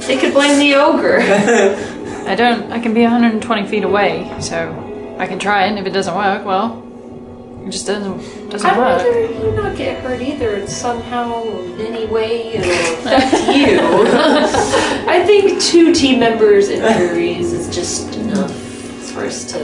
[0.07, 1.19] They could blame the ogre.
[2.27, 2.73] I don't.
[2.73, 5.69] I can be 120 feet away, so I can try it.
[5.71, 6.83] And if it doesn't work, well,
[7.67, 9.05] it just doesn't doesn't I'd work.
[9.05, 10.57] rather you not get hurt either.
[10.57, 11.43] And somehow,
[11.75, 12.71] in any way, it'll
[13.07, 13.79] affect you.
[15.09, 18.51] I think two team members' injuries is just enough
[19.13, 19.59] for us to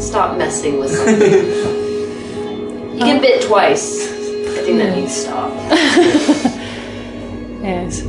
[0.00, 1.44] stop messing with something.
[2.98, 4.06] You get bit twice.
[4.08, 4.10] I
[4.64, 5.52] think that needs to stop.
[7.62, 8.02] Yes.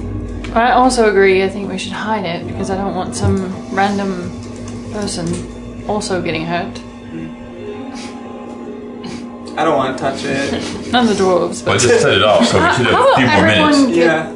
[0.55, 1.43] I also agree.
[1.43, 4.31] I think we should hide it because I don't want some random
[4.91, 5.27] person
[5.87, 6.75] also getting hurt.
[9.55, 10.51] I don't want to touch it.
[10.91, 12.87] None of the dwarves, Well, I but just set it off, so we How- should
[12.87, 13.97] have a few more everyone- minutes.
[13.97, 14.31] Yeah.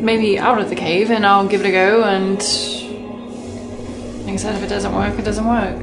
[0.00, 2.40] maybe out of the cave and I'll give it a go and
[4.34, 5.80] like said, if it doesn't work, it doesn't work.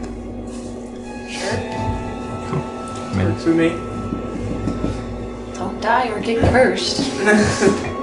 [1.31, 1.57] Sure.
[2.49, 3.23] Cool.
[3.23, 3.69] Works with me.
[5.55, 7.09] Don't die or get cursed.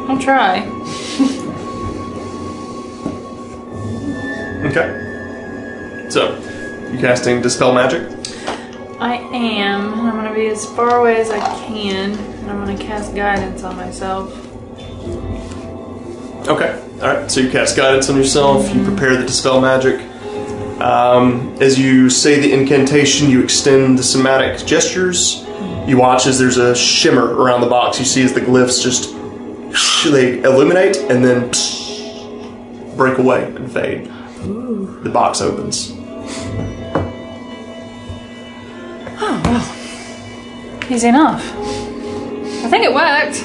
[0.09, 0.67] I'll try.
[4.59, 6.07] Okay.
[6.11, 6.37] So,
[6.91, 8.03] you casting Dispel Magic?
[8.99, 9.95] I am.
[10.01, 13.77] I'm gonna be as far away as I can, and I'm gonna cast guidance on
[13.77, 14.33] myself.
[16.49, 16.83] Okay.
[17.01, 18.97] Alright, so you cast Guidance on yourself, you mm-hmm.
[18.97, 20.05] prepare the Dispel Magic.
[20.81, 25.45] Um, as you say the incantation, you extend the somatic gestures.
[25.87, 27.99] You watch as there's a shimmer around the box.
[27.99, 29.15] You see as the glyphs just
[30.05, 31.51] they illuminate and then
[32.97, 34.07] break away and fade.
[35.03, 35.93] The box opens.
[39.21, 41.45] Oh well, easy enough.
[42.65, 43.43] I think it worked.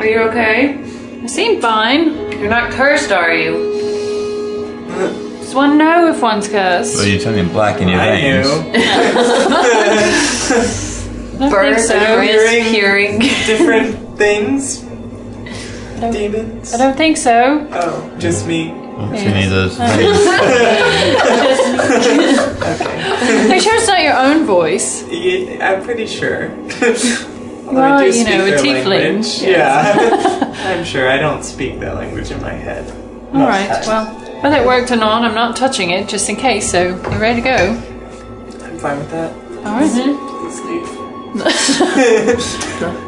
[0.00, 0.78] Are you okay?
[1.24, 2.14] It seem fine.
[2.32, 5.25] You're not cursed, are you?
[5.56, 6.96] Just want know if one's cursed.
[6.96, 8.46] Well, you're turning black in your I veins.
[8.46, 8.72] knew.
[8.74, 8.76] I
[11.38, 12.20] don't Burn think so.
[12.20, 13.18] Hearing- hearing.
[13.20, 14.80] Different things.
[15.98, 16.74] don't- Demons.
[16.74, 17.66] I don't think so.
[17.72, 18.66] Oh, just me.
[18.66, 20.26] See any of those veins?
[23.48, 25.04] Are you sure it's not your own voice?
[25.08, 26.50] Yeah, I'm pretty sure.
[27.66, 28.86] Well, I you know, a their tiefling.
[28.86, 29.42] language.
[29.42, 30.52] Yeah.
[30.66, 32.88] I'm sure I don't speak that language in my head.
[33.34, 33.68] All right.
[33.84, 34.06] Well,
[34.42, 36.70] whether it worked or not, I'm not touching it just in case.
[36.70, 37.56] So you ready to go?
[38.64, 39.32] I'm fine with that.
[39.64, 39.90] All right.
[39.90, 40.86] Please leave.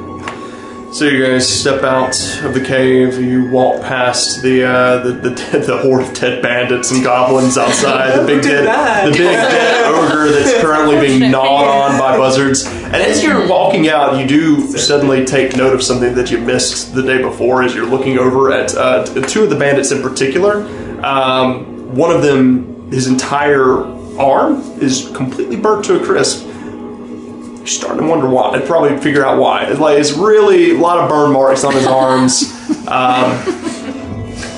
[0.90, 3.20] So you guys step out of the cave.
[3.22, 8.18] You walk past the uh, the, the the horde of dead bandits and goblins outside.
[8.18, 9.04] The big dead that.
[9.04, 12.64] the big dead ogre that's currently being gnawed on by buzzards.
[12.66, 16.94] And as you're walking out, you do suddenly take note of something that you missed
[16.94, 17.62] the day before.
[17.62, 20.62] As you're looking over at uh, two of the bandits in particular,
[21.04, 23.84] um, one of them, his entire
[24.18, 26.44] arm is completely burnt to a crisp.
[26.46, 28.50] You're starting to wonder why.
[28.50, 29.64] I'd probably figure out why.
[29.64, 32.54] It's like it's really a lot of burn marks on his arms.
[32.88, 33.37] Um,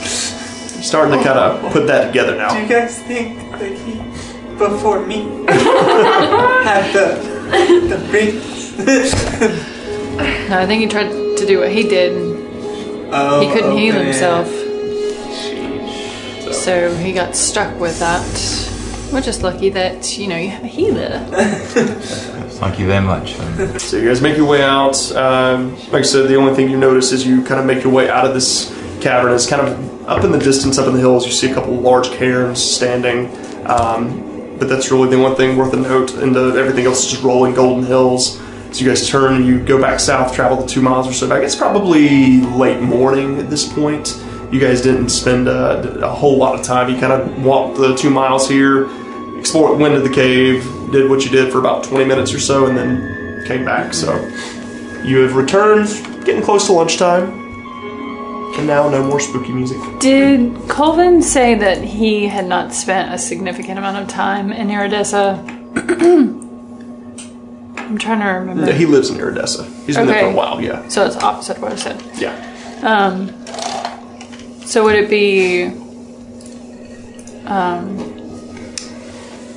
[0.05, 2.55] starting to kind of put that together now.
[2.55, 3.94] Do you guys think that he,
[4.57, 7.16] before me, had the
[7.88, 8.74] the rings?
[10.53, 12.12] I think he tried to do what he did.
[13.12, 14.05] Oh, He couldn't heal okay.
[14.05, 14.69] himself, Sheesh.
[16.61, 19.12] So he got stuck with that.
[19.12, 21.18] We're just lucky that you know you have a healer.
[22.61, 23.35] Thank you very much.
[23.81, 25.11] So you guys make your way out.
[25.12, 27.92] Um, like I said, the only thing you notice is you kind of make your
[27.92, 28.68] way out of this
[29.01, 29.33] cavern.
[29.33, 31.25] It's kind of up in the distance, up in the hills.
[31.25, 33.35] You see a couple large cairns standing.
[33.66, 36.12] Um, but that's really the one thing worth a note.
[36.14, 38.38] And the, everything else is just rolling golden hills.
[38.73, 41.27] So you guys turn and you go back south, travel the two miles or so
[41.27, 41.42] back.
[41.42, 44.23] It's probably late morning at this point.
[44.50, 46.92] You guys didn't spend a, a whole lot of time.
[46.92, 48.88] You kind of walked the two miles here,
[49.38, 52.66] explored, went to the cave, did what you did for about 20 minutes or so,
[52.66, 53.94] and then came back.
[53.94, 54.12] So
[55.04, 55.86] you have returned,
[56.24, 57.30] getting close to lunchtime,
[58.58, 59.78] and now no more spooky music.
[60.00, 65.38] Did Colvin say that he had not spent a significant amount of time in Iridessa?
[67.76, 68.66] I'm trying to remember.
[68.66, 69.64] Yeah, he lives in Iridessa.
[69.84, 70.86] He's been there for a while, yeah.
[70.88, 72.02] so it's opposite of what I said.
[72.16, 72.34] Yeah.
[72.82, 73.28] Um,
[74.70, 75.64] so would it be
[77.46, 77.98] um,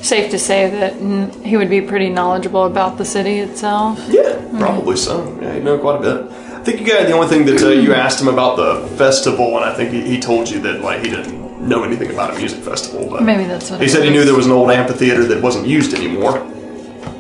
[0.01, 3.99] safe to say that n- he would be pretty knowledgeable about the city itself?
[4.09, 5.37] Yeah, probably so.
[5.39, 6.31] Yeah, you know quite a bit.
[6.31, 9.55] I think you got the only thing that uh, you asked him about the festival,
[9.57, 12.37] and I think he, he told you that like he didn't know anything about a
[12.39, 15.25] music festival, but Maybe that's what he said he knew there was an old amphitheater
[15.25, 16.37] that wasn't used anymore,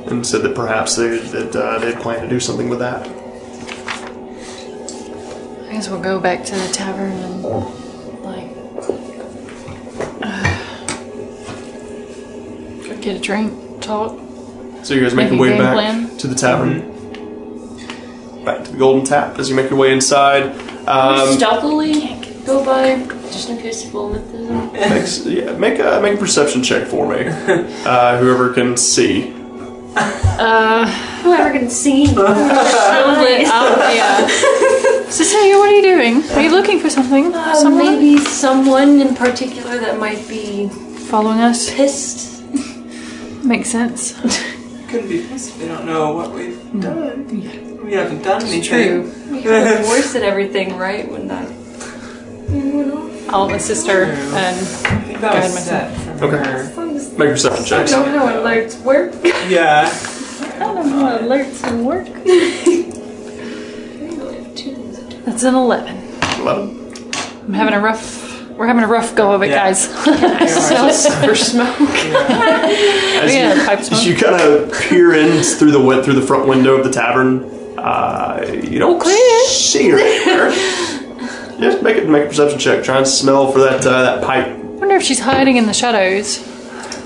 [0.07, 3.07] and said that perhaps they that uh, they plan to do something with that.
[5.69, 7.82] I guess we'll go back to the tavern and
[13.03, 14.17] get a drink, talk.
[14.83, 16.17] So you guys make Make your way back plan?
[16.17, 16.79] to the tavern,
[18.45, 19.39] back to the Golden Tap.
[19.39, 20.43] As you make your way inside,
[20.87, 22.97] um, Stealthily go by
[23.31, 24.73] just in case of mythism.
[24.73, 27.25] makes, yeah, make a make a perception check for me.
[27.85, 29.33] Uh, whoever can see.
[29.95, 30.87] Uh,
[31.21, 32.07] Whoever can see.
[32.13, 34.25] Probably, um, yeah.
[35.09, 36.23] Cecilia, what are you doing?
[36.31, 37.33] Are you looking for something?
[37.35, 41.69] Uh, Someone maybe someone in particular that might be following us?
[41.73, 42.32] pissed.
[43.43, 44.13] Makes sense.
[44.89, 46.81] Couldn't be pissed if they don't know what we've mm.
[46.81, 47.83] done.
[47.85, 48.63] We haven't done anything.
[48.63, 49.11] True.
[49.31, 51.09] We heard the worst at everything, right?
[51.11, 51.47] When that.
[51.47, 53.29] Mm-hmm.
[53.29, 54.61] I'll assist her and I
[55.01, 55.97] think that Guide was myself.
[55.97, 56.49] set from Okay.
[56.49, 57.17] her.
[57.17, 57.89] Make a perception check.
[57.89, 59.13] No, no one learns work.
[59.23, 59.89] Yeah.
[60.59, 62.07] my alerts and work.
[65.25, 65.97] That's an 11.
[66.39, 67.11] Eleven.
[67.45, 68.32] I'm having a rough.
[68.57, 69.55] We're having a rough go of it, Yeah.
[69.71, 69.87] guys.
[71.25, 71.79] For smoke.
[71.79, 73.99] As Yeah, you, pipe smoke.
[73.99, 76.91] as you kind of peer in through the win- through the front window of the
[76.91, 77.43] tavern,
[77.77, 79.45] uh, you don't clear.
[79.47, 80.51] see her anywhere.
[81.59, 82.83] Just make it make a perception check.
[82.83, 84.47] Try and smell for that uh, that pipe.
[84.47, 86.39] I wonder if she's hiding in the shadows.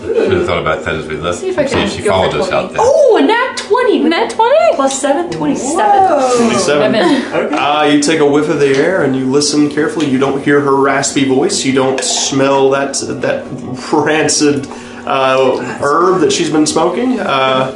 [0.01, 1.39] Should have thought about that as we left.
[1.39, 2.65] See if I can she go followed for us 20.
[2.65, 2.79] out there.
[2.81, 4.03] Oh, a nat 20.
[4.03, 4.75] Net 20?
[4.75, 6.37] Plus 7, 27.
[6.37, 6.95] Twenty-seven.
[6.95, 7.53] Eleven.
[7.53, 10.07] Uh, you take a whiff of the air and you listen carefully.
[10.09, 11.65] You don't hear her raspy voice.
[11.65, 13.45] You don't smell that that
[13.91, 14.67] rancid
[15.07, 17.19] uh, herb that she's been smoking.
[17.19, 17.71] Uh,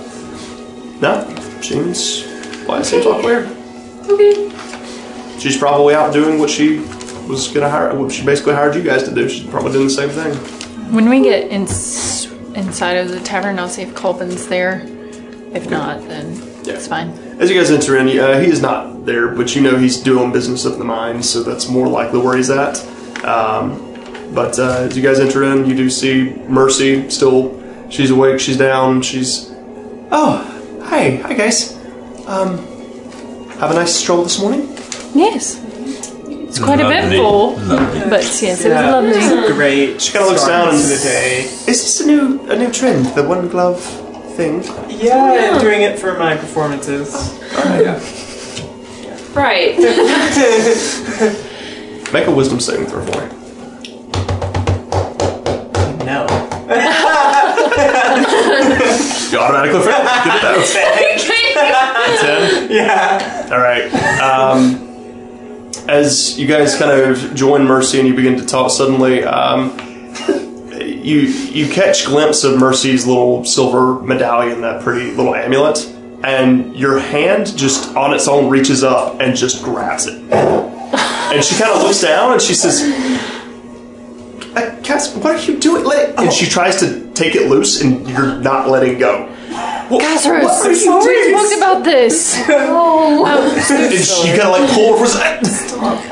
[1.02, 1.26] no,
[1.62, 2.26] seems
[2.68, 3.46] well, it seems all clear.
[4.08, 4.50] Okay.
[5.40, 6.80] She's probably out doing what she
[7.28, 7.96] was gonna hire.
[7.96, 9.28] What she basically hired you guys to do.
[9.28, 10.61] She's probably doing the same thing.
[10.91, 14.86] When we get in, inside of the tavern, I'll see if Colvin's there.
[15.54, 16.73] If not, then Yeah.
[16.73, 17.13] it's fine.
[17.39, 20.32] As you guys enter in, uh, he is not there, but you know he's doing
[20.32, 22.84] business at the mine, so that's more likely where he's at.
[23.25, 23.82] Um,
[24.34, 27.58] but uh, as you guys enter in, you do see Mercy still.
[27.89, 28.39] She's awake.
[28.39, 29.01] She's down.
[29.01, 29.49] She's.
[30.12, 30.43] Oh,
[30.84, 31.77] hi, hi guys.
[32.27, 32.58] Um,
[33.60, 34.67] have a nice stroll this morning.
[35.13, 35.61] Yes.
[36.52, 36.98] It's quite Lovely.
[36.98, 37.56] eventful.
[37.64, 38.02] Lovely.
[38.10, 39.00] But yes, it Yeah.
[39.00, 39.54] was lovely.
[39.54, 40.02] Great.
[40.02, 41.46] She kinda looks down and- to the day.
[41.46, 43.06] Is this a new a new trend?
[43.16, 43.80] The one glove
[44.36, 44.62] thing?
[44.90, 47.16] Yeah, I'm doing it for my performances.
[49.34, 49.80] Right.
[52.12, 53.28] Make a wisdom saving throw for me.
[56.06, 56.26] No.
[59.32, 60.04] You automatically fail.
[60.26, 60.60] Good to know.
[62.20, 62.68] Ten.
[62.70, 63.48] Yeah.
[63.50, 63.88] All right.
[64.20, 64.90] Um,
[65.91, 69.77] as you guys kind of join Mercy and you begin to talk, suddenly um,
[70.80, 75.86] you you catch glimpse of Mercy's little silver medallion, that pretty little amulet,
[76.23, 80.21] and your hand just on its own reaches up and just grabs it.
[80.32, 82.80] And she kind of looks down and she says,
[84.84, 86.15] "Cass, what are you doing?" Let it.
[86.17, 89.27] And she tries to take it loose, and you're not letting go.
[89.90, 91.34] What, Casarus, what are you we doing?
[91.34, 92.36] talked about this.
[92.48, 95.12] oh, and she kind of like pull her for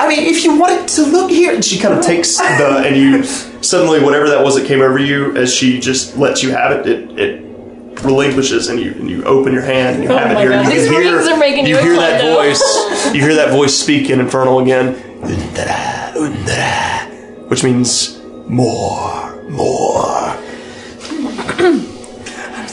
[0.01, 2.95] I mean, if you wanted to look here, and she kind of takes the and
[2.97, 6.71] you suddenly whatever that was that came over you as she just lets you have
[6.71, 10.31] it, it, it relinquishes and you and you open your hand and you have oh
[10.31, 10.49] it my here.
[10.51, 10.65] God.
[10.65, 12.35] and You These can hear rings are making you you hear that excited.
[12.35, 13.13] voice.
[13.15, 20.35] You hear that voice speak in infernal again, Undra, Undra, which means more, more.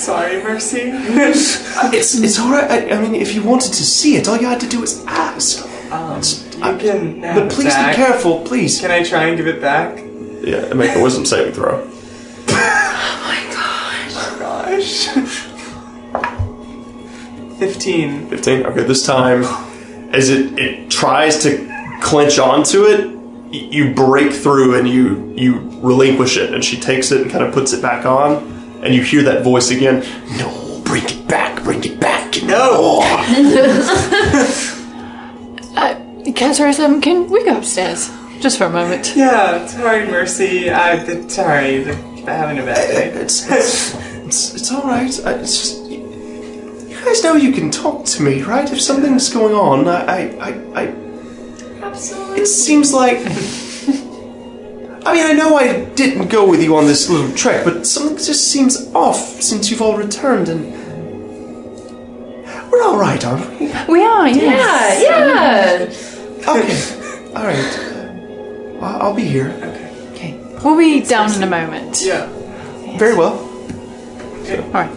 [0.07, 0.83] Sorry, Mercy.
[1.99, 2.71] It's it's all right.
[2.71, 5.05] I, I mean, if you wanted to see it, all you had to do was
[5.07, 5.65] ask.
[5.93, 7.91] Um, It's- you can have But please back.
[7.91, 8.81] be careful, please.
[8.81, 9.99] Can I try and give it back?
[10.43, 11.75] Yeah, make a wisdom saving throw.
[12.49, 15.09] Oh my gosh.
[17.59, 18.29] 15.
[18.29, 18.67] 15.
[18.67, 19.43] Okay, this time,
[20.15, 21.51] as it, it tries to
[22.03, 23.11] clench onto it,
[23.53, 27.53] you break through and you, you relinquish it, and she takes it and kind of
[27.55, 30.05] puts it back on, and you hear that voice again
[30.39, 32.43] No, bring it back, bring it back.
[32.43, 33.01] No!
[36.37, 38.11] Casarus, um, can we go upstairs?
[38.41, 39.15] Just for a moment.
[39.17, 40.71] Yeah, sorry, Mercy.
[40.71, 41.89] I'm sorry.
[41.89, 43.09] I'm having a bad day.
[43.21, 45.19] It's, it's, it's, it's alright.
[45.25, 45.83] I- It's just.
[45.91, 48.71] You guys know you can talk to me, right?
[48.71, 50.05] If something's going on, I.
[50.05, 50.87] I, I, I
[51.83, 52.41] Absolutely.
[52.43, 53.19] It seems like.
[55.07, 58.17] I mean, I know I didn't go with you on this little trek, but something
[58.17, 60.73] just seems off since you've all returned, and.
[62.73, 63.69] We're alright, aren't we?
[63.89, 65.01] We are, yes.
[65.03, 65.85] Yeah, yeah.
[66.51, 66.81] Okay.
[67.37, 67.79] alright.
[68.83, 69.51] I'll, I'll be here.
[69.63, 69.91] Okay.
[70.11, 70.33] Okay.
[70.65, 72.03] We'll be down in a moment.
[72.03, 72.27] Yeah.
[72.99, 73.39] Very well.
[74.75, 74.91] Alright.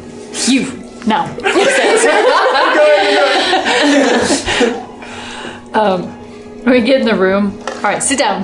[0.48, 0.72] You,
[1.06, 1.26] now.
[5.76, 6.08] um,
[6.66, 7.60] we get in the room.
[7.76, 8.44] Alright, sit down.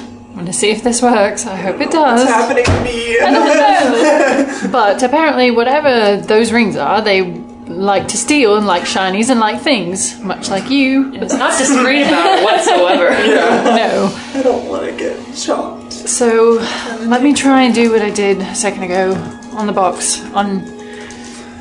[0.44, 1.46] I'm gonna see if this works.
[1.46, 2.20] I hope it does.
[2.20, 3.18] What's happening to me?
[3.18, 4.68] I don't know.
[4.70, 9.62] but apparently, whatever those rings are, they like to steal and like shinies and like
[9.62, 11.14] things, much like you.
[11.14, 13.08] It's not disagreeing about it whatsoever.
[13.74, 14.14] No.
[14.34, 15.94] I don't want to get chopped.
[15.94, 16.62] So
[17.00, 19.14] let me try and do what I did a second ago
[19.52, 20.60] on the box on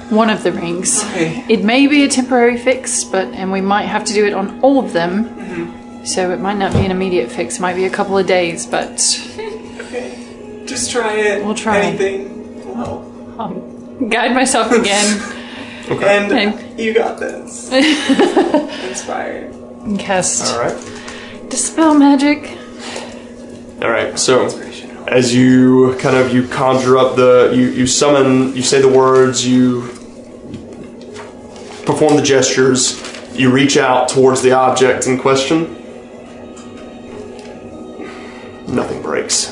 [0.10, 1.02] one of the rings.
[1.06, 1.46] Okay.
[1.48, 4.60] It may be a temporary fix, but and we might have to do it on
[4.60, 5.30] all of them.
[5.30, 5.83] Mm-hmm.
[6.06, 7.58] So it might not be an immediate fix.
[7.58, 8.92] It might be a couple of days, but
[9.80, 10.64] Okay.
[10.66, 11.44] Just try it.
[11.46, 11.78] We'll try.
[11.80, 12.66] Anything.
[12.76, 13.10] Well.
[13.40, 13.54] I'll
[14.10, 15.22] guide myself again
[15.90, 17.72] And And- you got this.
[18.90, 19.54] Inspired.
[19.54, 20.78] and cast Alright.
[21.50, 22.58] dispel magic.
[23.82, 24.48] Alright, so.
[25.08, 29.46] As you kind of you conjure up the you, you summon you say the words
[29.46, 29.82] you
[31.86, 33.00] perform the gestures.
[33.38, 35.83] You reach out towards the object in question.
[38.74, 39.52] Nothing breaks.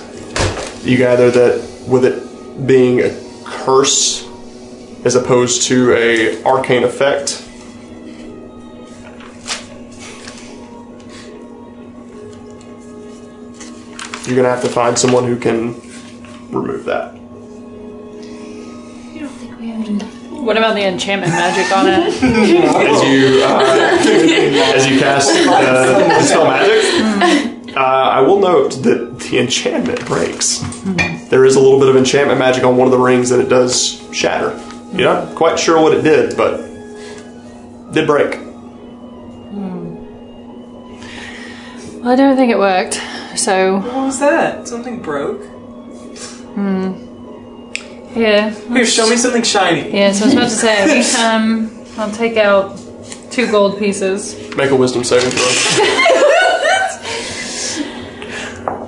[0.83, 3.09] You gather that with it being a
[3.45, 4.27] curse
[5.05, 7.47] as opposed to a arcane effect,
[14.27, 15.75] you're gonna have to find someone who can
[16.49, 17.13] remove that.
[20.41, 21.93] What about the enchantment magic on it?
[22.23, 23.59] as you uh,
[24.75, 27.51] as you cast uh, dispel magic.
[27.71, 29.00] Uh, I will note that
[29.31, 30.59] the enchantment breaks.
[31.29, 33.47] There is a little bit of enchantment magic on one of the rings, and it
[33.49, 34.51] does shatter.
[34.93, 36.57] You're not quite sure what it did, but
[37.93, 38.37] did break.
[42.01, 42.99] Well, I don't think it worked.
[43.37, 44.67] So What was that?
[44.67, 45.41] Something broke?
[48.13, 49.89] here, Here, show me something shiny.
[49.95, 50.11] yeah.
[50.11, 52.77] So I was about to say, um, I'll take out
[53.31, 54.35] two gold pieces.
[54.57, 55.41] Make a wisdom saving throw.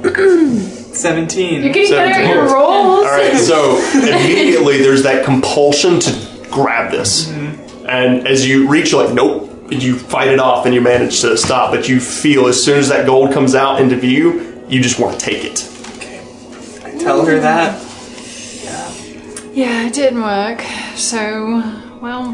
[0.03, 1.63] 17.
[1.63, 2.53] You're getting better at your Seventeen.
[2.53, 3.05] rolls.
[3.05, 7.85] All right, so immediately there's that compulsion to grab this, mm-hmm.
[7.87, 9.49] and as you reach, you're like, nope.
[9.69, 12.89] You fight it off and you manage to stop, but you feel as soon as
[12.89, 15.67] that gold comes out into view, you just want to take it.
[16.83, 17.81] I tell her that.
[18.63, 18.91] Yeah.
[19.53, 20.61] Yeah, it didn't work.
[20.95, 21.63] So,
[22.01, 22.33] well,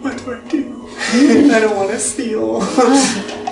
[0.00, 0.88] What do I do?
[1.52, 2.62] I don't want to steal.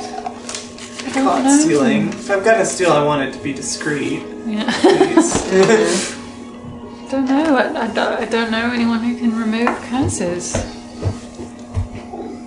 [1.15, 1.59] I don't Caught know.
[1.59, 2.09] stealing.
[2.09, 4.23] If I'm gonna steal, I want it to be discreet.
[4.47, 4.71] Yeah.
[4.81, 6.15] Please.
[7.11, 7.57] don't know.
[7.57, 10.55] I, I, don't- I don't know anyone who can remove curses.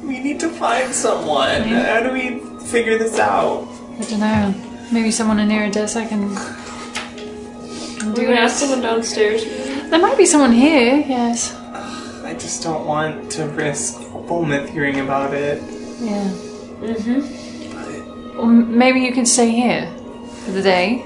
[0.04, 1.62] we need to find someone.
[1.64, 3.68] How do we figure this out?
[4.00, 4.54] I don't know.
[4.92, 6.36] Maybe someone in Iridessa can,
[8.00, 9.44] can Do do you ask someone downstairs?
[9.90, 10.98] There might be someone here.
[11.08, 11.56] Yes.
[11.56, 13.96] I just don't want to risk
[14.28, 15.62] Bullmouth hearing about it.
[16.02, 16.30] Yeah.
[16.84, 17.47] Mm-hmm.
[18.38, 19.92] Or maybe you can stay here
[20.46, 21.02] for the day.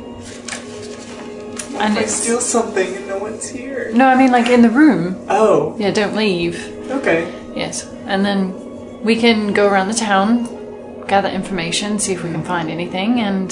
[1.79, 3.91] And if I it's steal something and no one's here.
[3.93, 5.15] no, I mean like in the room.
[5.29, 6.55] Oh, Yeah, don't leave.
[6.91, 7.31] okay.
[7.55, 12.43] Yes, and then we can go around the town, gather information, see if we can
[12.43, 13.51] find anything, and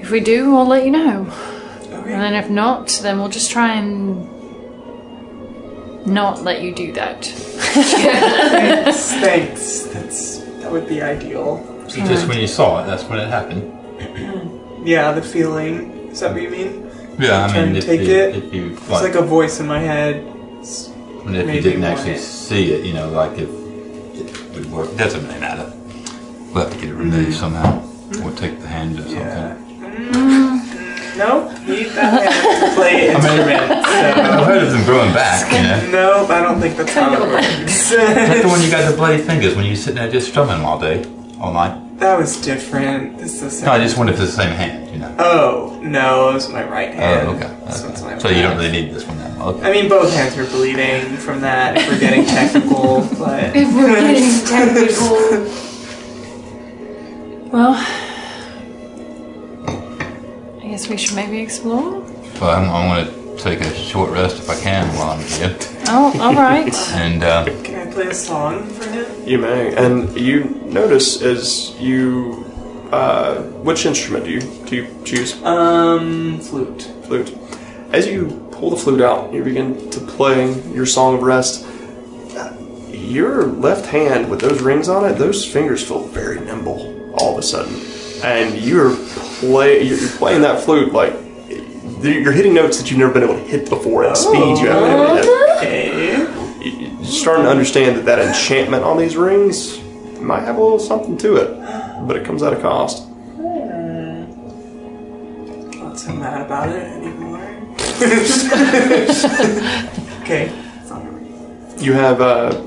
[0.00, 1.26] if we do, we'll let you know.
[1.92, 2.12] Okay.
[2.14, 4.26] And then if not, then we'll just try and
[6.06, 7.24] not let you do that.
[7.26, 9.82] thanks, thanks.
[9.92, 11.58] That's that would be ideal.
[11.88, 13.78] So just when you saw it, that's when it happened.
[14.84, 16.08] Yeah, the feeling.
[16.10, 16.90] Is that what you mean?
[17.16, 18.34] Yeah, I Trying mean, if take you, it?
[18.34, 20.16] if you It's like, like a voice in my head.
[20.16, 22.18] and if you didn't actually it.
[22.18, 25.72] see it, you know, like if it would work, doesn't really matter.
[26.52, 27.80] We'll have to get it removed somehow,
[28.24, 29.18] or take the hand or something.
[29.20, 29.56] Yeah.
[29.56, 33.86] Mm, no, need that hand to play instruments.
[33.86, 34.44] I've So.
[34.44, 36.18] heard of them growing back, you know.
[36.26, 37.46] Nope, I don't think that's how it works.
[37.70, 40.64] Is that the one you got the bloody fingers when you're sitting there just strumming
[40.64, 41.04] all day,
[41.42, 41.92] all night?
[42.02, 43.18] that was different.
[43.18, 43.66] This is the same.
[43.66, 45.14] No, I just wonder if it's the same hand, you know.
[45.18, 47.28] Oh no, it was my right oh, hand.
[47.28, 47.56] Oh, okay.
[47.66, 48.18] This one's my okay.
[48.20, 48.60] So you don't left.
[48.60, 49.40] really need this one then.
[49.40, 49.68] Okay.
[49.68, 51.76] I mean, both hands are bleeding from that.
[51.76, 55.16] If we're getting technical, but If we're getting technical,
[57.50, 57.74] Well,
[60.60, 62.00] I guess we should maybe explore.
[62.40, 65.56] Well, I'm, I'm going to take a short rest if I can while I'm here.
[65.88, 66.72] Oh, all right.
[66.92, 69.28] And uh, can I play a song for him?
[69.28, 72.44] You may, and you notice as you,
[72.92, 75.42] uh, which instrument do you do you choose?
[75.42, 76.82] Um, flute.
[77.04, 77.36] Flute.
[77.90, 81.66] As you pull the flute out, you begin to play your song of rest.
[82.90, 87.38] Your left hand with those rings on it, those fingers feel very nimble all of
[87.38, 87.74] a sudden,
[88.24, 88.94] and you're
[89.40, 91.12] play you're playing that flute like
[92.10, 94.90] you're hitting notes that you've never been able to hit before at speeds you haven't
[94.90, 95.56] been able to hit.
[95.56, 96.16] Okay.
[96.64, 99.78] You're starting to understand that that enchantment on these rings
[100.20, 101.56] might have a little something to it,
[102.06, 103.08] but it comes at a cost.
[105.78, 107.40] Not so mad about it anymore.
[110.22, 110.52] okay.
[111.78, 112.62] You have, uh,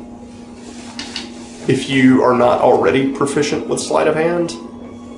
[1.67, 4.51] if you are not already proficient with sleight of hand,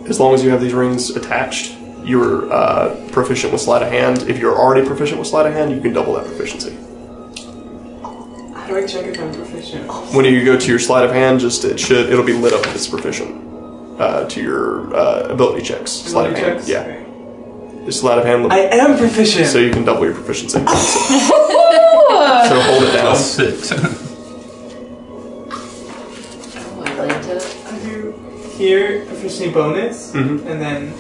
[0.07, 4.23] as long as you have these rings attached, you're uh, proficient with sleight of hand.
[4.29, 6.75] If you're already proficient with sleight of hand, you can double that proficiency.
[8.53, 9.87] How do I check if I'm proficient?
[10.13, 12.65] When you go to your sleight of hand, just it should it'll be lit up
[12.67, 13.35] as proficient
[13.99, 15.91] uh, to your uh, ability checks.
[15.91, 16.69] Sleight of hand, Checks?
[16.69, 16.81] yeah.
[16.81, 17.03] Okay.
[17.83, 19.47] Your sleight of hand, will, I am proficient.
[19.47, 20.59] so you can double your proficiency.
[20.59, 23.01] so hold it down.
[23.01, 23.71] plus six.
[26.85, 27.39] Atlanta.
[27.67, 28.13] I do
[28.57, 30.45] here proficiency bonus, Mhm.
[30.45, 30.93] and then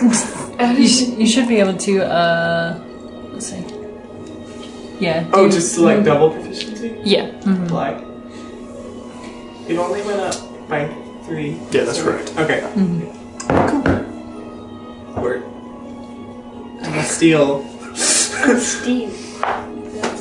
[0.60, 2.04] You, sh- you should be able to.
[2.04, 2.78] Uh,
[3.32, 3.64] let's see.
[5.00, 5.26] Yeah.
[5.32, 7.00] Oh, do- just select double proficiency?
[7.02, 7.30] Yeah.
[7.40, 7.64] mhm.
[7.64, 7.90] Apply.
[9.68, 10.34] It only went up
[10.68, 10.86] by
[11.24, 11.52] three.
[11.70, 12.34] Yeah, that's correct.
[12.38, 12.60] Okay.
[12.68, 13.92] Cool.
[15.22, 15.42] Word.
[16.82, 17.64] I'm a steal.
[17.96, 19.12] Steve.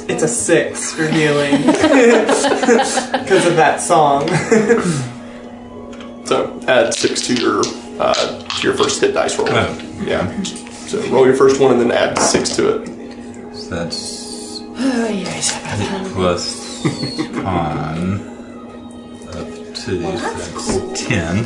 [0.09, 1.61] It's a six for healing.
[1.63, 4.27] Because of that song.
[6.25, 7.63] So add six to your
[7.99, 9.47] uh, to your first hit dice roll.
[9.51, 10.01] Oh.
[10.03, 10.41] Yeah.
[10.43, 13.55] So roll your first one and then add six to it.
[13.55, 15.53] So that's Oh, yes.
[15.81, 16.81] eight plus
[17.43, 18.21] con
[19.27, 21.45] up to that's ten.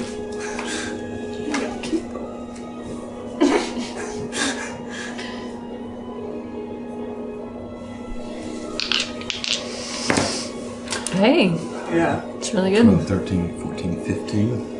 [11.13, 11.49] Hey,
[11.95, 12.21] yeah.
[12.37, 13.07] it's really 12, good.
[13.07, 14.72] 13, 14, 15.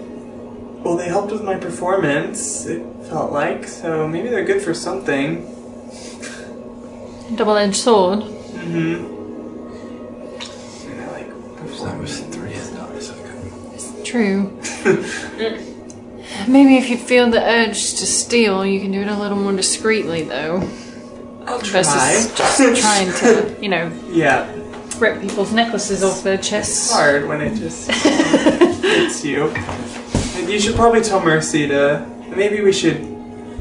[0.84, 5.46] Well, they helped with my performance, it felt like, so maybe they're good for something.
[7.36, 8.20] Double edged sword.
[8.20, 9.06] Mm-hmm.
[10.92, 12.36] And I like So that was performance.
[12.36, 13.12] three of those.
[13.12, 14.04] Okay.
[14.04, 14.60] True.
[16.48, 19.54] Maybe if you feel the urge to steal, you can do it a little more
[19.54, 20.58] discreetly, though.
[21.46, 22.36] I'll Versus try.
[22.36, 24.50] just trying to, you know, yeah.
[25.00, 26.92] rip people's necklaces off their It's chests.
[26.92, 27.90] hard when it just
[28.84, 29.54] hits you.
[30.44, 32.06] And you should probably tell Mercy to.
[32.36, 32.98] Maybe we should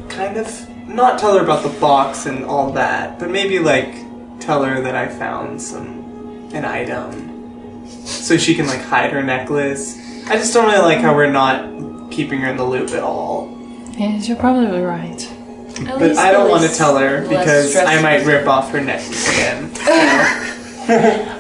[0.09, 3.95] kind of not tell her about the box and all that, but maybe like
[4.41, 9.97] tell her that I found some an item, so she can like hide her necklace.
[10.29, 13.57] I just don't really like how we're not keeping her in the loop at all.
[13.97, 15.23] Yes, you're probably right.
[15.23, 18.03] At But least I don't want to tell her less because I stressful.
[18.03, 19.71] might rip off her necklace again.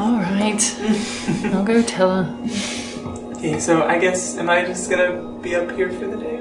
[0.00, 0.76] All right.
[1.54, 2.48] I'll go tell her.
[3.44, 6.40] Okay, so I guess am I just gonna be up here for the day?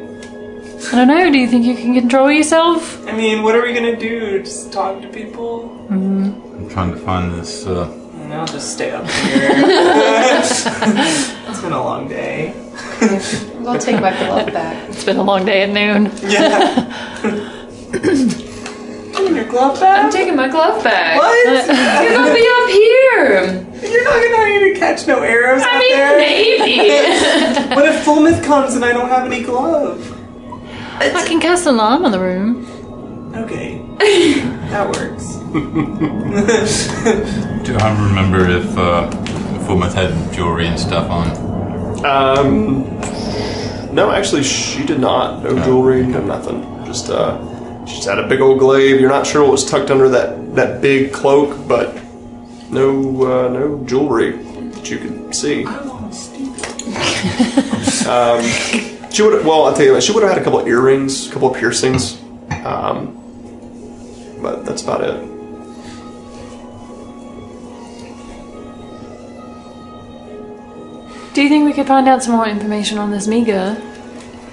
[0.91, 1.31] I don't know.
[1.31, 3.05] Do you think you can control yourself?
[3.07, 4.41] I mean, what are we gonna do?
[4.43, 5.69] Just talk to people?
[5.89, 7.65] I'm trying to find this.
[7.65, 7.91] Uh,
[8.21, 9.51] And I'll just stay up here.
[11.49, 12.53] it's been a long day.
[13.67, 14.89] I'll take my glove back.
[14.89, 16.11] It's been a long day at noon.
[16.23, 16.87] Yeah.
[19.13, 20.05] taking your glove back?
[20.05, 21.17] I'm taking my glove back.
[21.17, 21.67] What?
[21.67, 23.62] You're gonna be up here.
[23.91, 26.17] You're not gonna need to catch no arrows I out mean, there.
[26.17, 27.73] maybe.
[27.75, 30.19] What if Fullmouth comes and I don't have any glove?
[30.99, 32.65] I can cast alarm on the room.
[33.35, 33.81] Okay.
[34.69, 35.33] that works.
[37.63, 39.09] do I remember if uh,
[39.65, 42.05] Fullmouth had jewelry and stuff on?
[42.05, 42.83] Um,
[43.93, 45.43] no, actually, she did not.
[45.43, 46.63] No jewelry, no nothing.
[46.85, 48.99] Just uh, she just had a big old glaive.
[48.99, 52.02] You're not sure what was tucked under that that big cloak, but
[52.73, 55.65] no uh, no jewelry that you could see.
[58.07, 58.41] um,
[59.11, 60.03] she would well, I'll tell you what.
[60.03, 62.19] She would have had a couple of earrings, a couple of piercings,
[62.65, 63.19] um,
[64.41, 65.29] but that's about it.
[71.33, 73.75] Do you think we could find out some more information on this Miga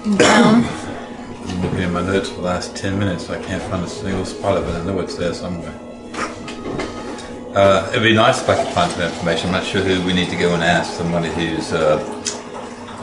[0.05, 0.63] in town?
[1.47, 3.29] I'm looking at my notes for the last 10 minutes.
[3.29, 4.71] I can't find a single spot of it.
[4.71, 5.77] I know it's there somewhere.
[7.53, 9.47] Uh, it'd be nice if I could find some information.
[9.47, 10.93] I'm not sure who we need to go and ask.
[10.93, 11.99] Somebody who's, uh,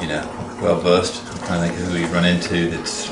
[0.00, 0.24] you know,
[0.62, 1.22] well versed.
[1.32, 3.10] I'm trying to think of who we run into that's.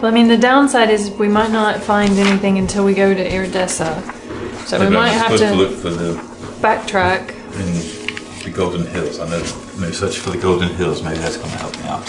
[0.00, 3.22] well, I mean, the downside is we might not find anything until we go to
[3.28, 4.02] Iridessa.
[4.66, 6.14] So we might have to to look for the
[6.62, 7.30] backtrack.
[7.60, 9.18] in the Golden Hills.
[9.20, 9.42] I know
[9.78, 11.02] maybe search for the Golden Hills.
[11.02, 12.06] Maybe that's going to help me out.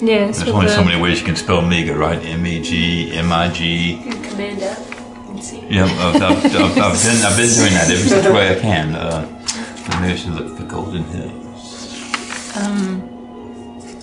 [0.00, 0.38] Yes.
[0.38, 2.24] There's only the- so many ways you can spell Mega, right?
[2.24, 4.02] M E G M I G.
[4.30, 4.91] Command
[5.42, 5.70] F.
[5.70, 8.94] Yeah, I've, I've, I've, I've been I've been doing that every such way I can.
[8.94, 12.56] Uh, so maybe I should look for Golden Hills.
[12.56, 13.02] Um,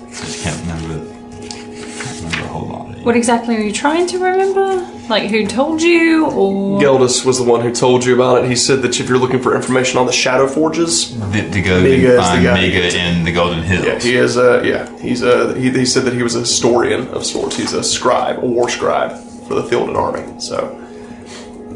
[0.06, 1.16] I just can't remember.
[1.48, 2.90] Can't remember a whole lot.
[2.98, 4.86] Of what exactly are you trying to remember?
[5.08, 8.50] Like who told you, or Geldus was the one who told you about it.
[8.50, 11.82] He said that if you're looking for information on the Shadow Forges, to, to go
[11.82, 12.44] Mega and find.
[12.44, 13.86] Mega in the Golden Hills.
[13.86, 15.00] Yeah, he is a yeah.
[15.00, 17.56] He's a he, he said that he was a historian of sorts.
[17.56, 19.18] He's a scribe, a war scribe
[19.48, 20.40] for the Theoden army.
[20.40, 20.76] So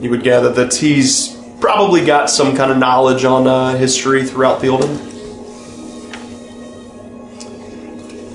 [0.03, 4.61] you would gather that he's probably got some kind of knowledge on uh, history throughout
[4.61, 4.99] Theoden.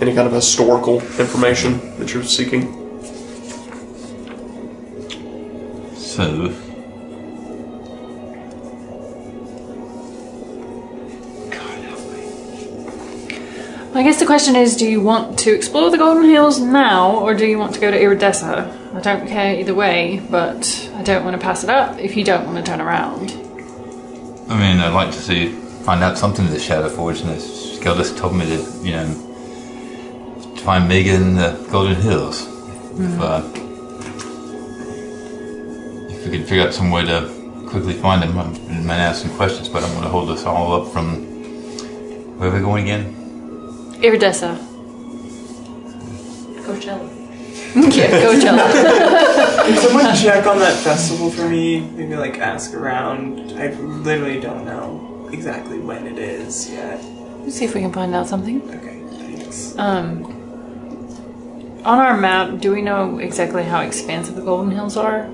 [0.00, 2.72] Any kind of historical information that you're seeking?
[5.94, 6.54] So,
[13.94, 17.34] I guess the question is, do you want to explore the Golden Hills now, or
[17.34, 18.87] do you want to go to Iridessa?
[18.98, 22.24] I don't care either way, but I don't want to pass it up if you
[22.24, 23.30] don't want to turn around.
[24.50, 25.50] I mean, I'd like to see
[25.84, 29.06] find out something of the Shadow Forge, and this Geldus told me to, you know,
[30.56, 32.42] to find Megan in the Golden Hills.
[32.98, 33.42] If, uh,
[36.24, 38.36] we could figure out some way to quickly find him.
[38.36, 41.24] I might ask some questions, but I'm going to hold us all up from.
[42.40, 43.14] Where are we going again?
[44.02, 44.58] Iridessa.
[46.66, 47.17] Coachella.
[47.92, 49.66] yeah, Coachella.
[49.66, 51.80] Can someone check on that festival for me?
[51.80, 53.52] Maybe like ask around.
[53.52, 57.00] I literally don't know exactly when it is yet.
[57.40, 58.62] Let's see if we can find out something.
[58.62, 59.78] Okay, thanks.
[59.78, 60.24] Um,
[61.84, 65.30] on our map, do we know exactly how expansive the Golden Hills are?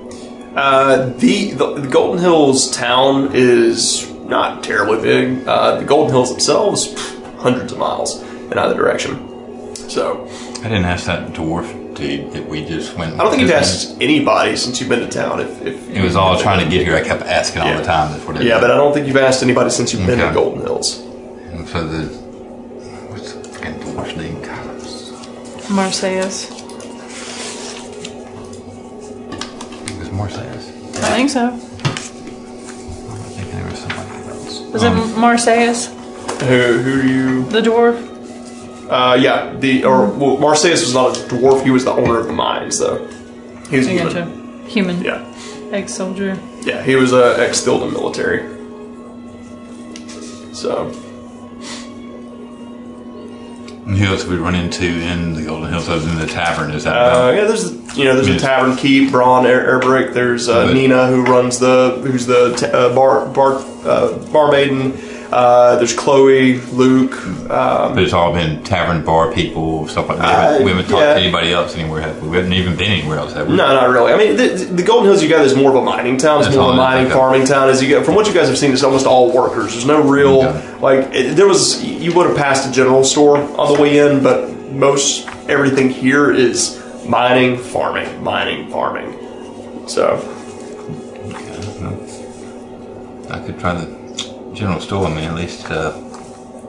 [0.55, 5.49] Uh, the, the the Golden Hills town is not terribly big.
[5.49, 9.75] Uh, the Golden Hills themselves, pff, hundreds of miles in either direction.
[9.89, 10.29] So
[10.59, 13.15] I didn't ask that dwarf dude that we just went.
[13.15, 15.41] I don't think you've asked anybody since you've been to town.
[15.41, 16.97] If, if It was all trying to get here.
[16.97, 18.13] I kept asking all the time.
[18.13, 20.25] That's what it yeah, but I don't think you've asked anybody since you've been to
[20.27, 20.35] Okay.
[20.35, 20.99] Golden Hills.
[21.53, 22.07] And so the
[23.11, 24.41] what's the freaking dwarf's name?
[24.43, 26.51] God, it Marseilles.
[29.91, 30.69] it was Marseilles.
[31.03, 31.47] I think so.
[31.47, 31.57] I
[33.37, 34.61] think there was somebody else.
[34.73, 35.87] Was Um, it Marseilles,
[36.43, 37.45] Who who do you?
[37.51, 38.11] the dwarf?
[38.89, 41.63] Uh, yeah, the or well, Marseilles was not a dwarf.
[41.65, 43.07] He was the owner of the mines, though.
[43.71, 44.13] He was I human.
[44.13, 44.69] gotcha.
[44.69, 45.03] Human.
[45.03, 45.25] Yeah,
[45.73, 46.39] Ex soldier.
[46.63, 46.83] yeah.
[46.83, 48.43] He was a ex Stilden military.
[50.55, 50.93] So
[53.87, 56.71] And who else we run into in the Golden Hills other than the tavern?
[56.71, 57.35] Is that Uh, about?
[57.35, 58.41] yeah, there's you know there's a Yes.
[58.43, 60.15] tavern keep Braun Air, Airbrick.
[60.15, 60.75] There's uh, Right.
[60.75, 64.93] Nina who runs the who's the t- uh, bar bar uh, barmaiden.
[65.35, 67.17] Uh, there's Chloe, Luke.
[67.51, 70.61] Um, But it's all been tavern bar people, stuff like that.
[70.61, 71.15] Uh, we haven't talked yeah.
[71.15, 72.03] to anybody else anywhere.
[72.03, 72.29] Have we?
[72.29, 73.57] we haven't even been anywhere else, have we?
[73.57, 74.13] no, not really.
[74.13, 76.39] I mean, the, the Golden Hills you got is more of a mining town.
[76.39, 77.69] It's That's more of a mining farming town.
[77.69, 79.73] As you get from what you guys have seen, it's almost all workers.
[79.73, 80.79] There's no real Okay.
[80.79, 81.83] like it, there was.
[81.85, 86.31] You would have passed a general store on the way in, but most everything here
[86.31, 89.19] is mining, farming, mining, farming.
[89.89, 90.15] So
[93.31, 94.04] I could try the
[94.55, 95.07] general store.
[95.07, 95.71] I mean, at least.
[95.71, 95.93] Uh,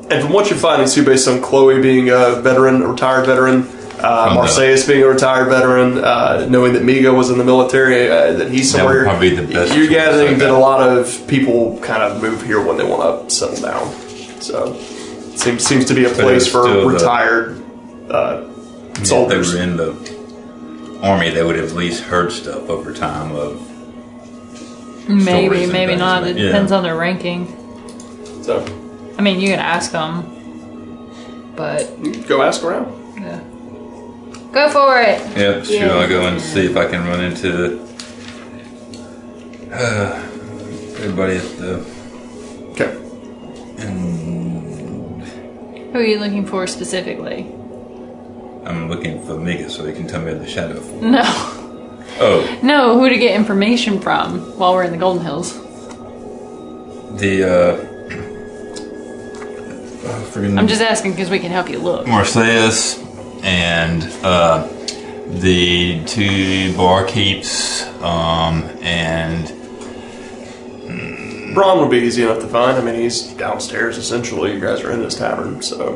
[0.10, 3.68] And from what you're finding, too, based on Chloe being a veteran, a retired veteran,
[4.00, 8.34] uh, Marseilles being a retired veteran, uh, knowing that Miga was in the military, uh,
[8.34, 9.04] that he's That would somewhere.
[9.04, 12.22] probably be the best You're choice, gathering I that a lot of people kind of
[12.22, 13.92] move here when they want to settle down.
[14.42, 14.76] So
[15.34, 17.58] it seems seems to be a place for still the- retired
[18.12, 18.42] uh,
[18.92, 19.56] if they soldiers.
[19.56, 19.96] were in the
[21.02, 23.60] army, they would have at least heard stuff over time of.
[25.08, 26.22] Maybe, maybe not.
[26.24, 26.46] like- It yeah.
[26.48, 27.48] depends on their ranking.
[28.46, 28.64] So
[29.18, 30.22] I mean, you can ask them,
[31.56, 31.88] but
[32.28, 32.88] go ask around.
[33.20, 33.40] yeah.
[34.52, 35.20] Go for it.
[35.36, 35.76] Yep, sure.
[35.76, 35.96] Yeah.
[35.96, 37.80] I'll go and see if I can run into
[39.74, 40.22] uh,
[41.00, 41.84] everybody at the.
[42.72, 42.92] Okay.
[43.80, 45.24] And
[45.92, 47.48] Who are you looking for specifically?
[48.66, 50.80] I'm looking for Mika so he can tell me of the shadow.
[50.80, 51.12] form.
[51.12, 51.24] No,
[52.20, 52.98] Oh, no.
[53.00, 55.54] Who to get information from while we're in the Golden Hills?
[57.20, 57.44] the.
[57.90, 57.95] Uh,
[60.06, 62.08] friggin' I'm just asking because we can help you look.
[62.08, 63.00] Marseilles
[63.44, 64.68] and uh,
[65.28, 69.52] the two barkeeps um, and
[71.56, 72.78] Braun would be easy enough to find.
[72.78, 74.54] I mean, he's downstairs essentially.
[74.54, 75.94] You guys are in this tavern, so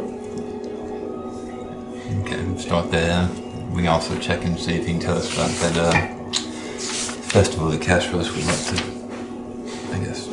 [2.22, 3.30] okay, start there.
[3.72, 5.92] We can also check and see if he can tell us about that uh,
[7.30, 10.29] festival that Castros would like to, I guess,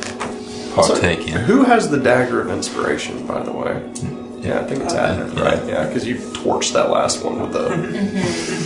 [0.77, 1.33] partake So, in.
[1.45, 3.81] Who has the dagger of inspiration, by the way?
[4.41, 5.41] Yeah, I think it's Adner, yeah.
[5.43, 5.65] right?
[5.67, 7.69] Yeah, because you torched that last one with the.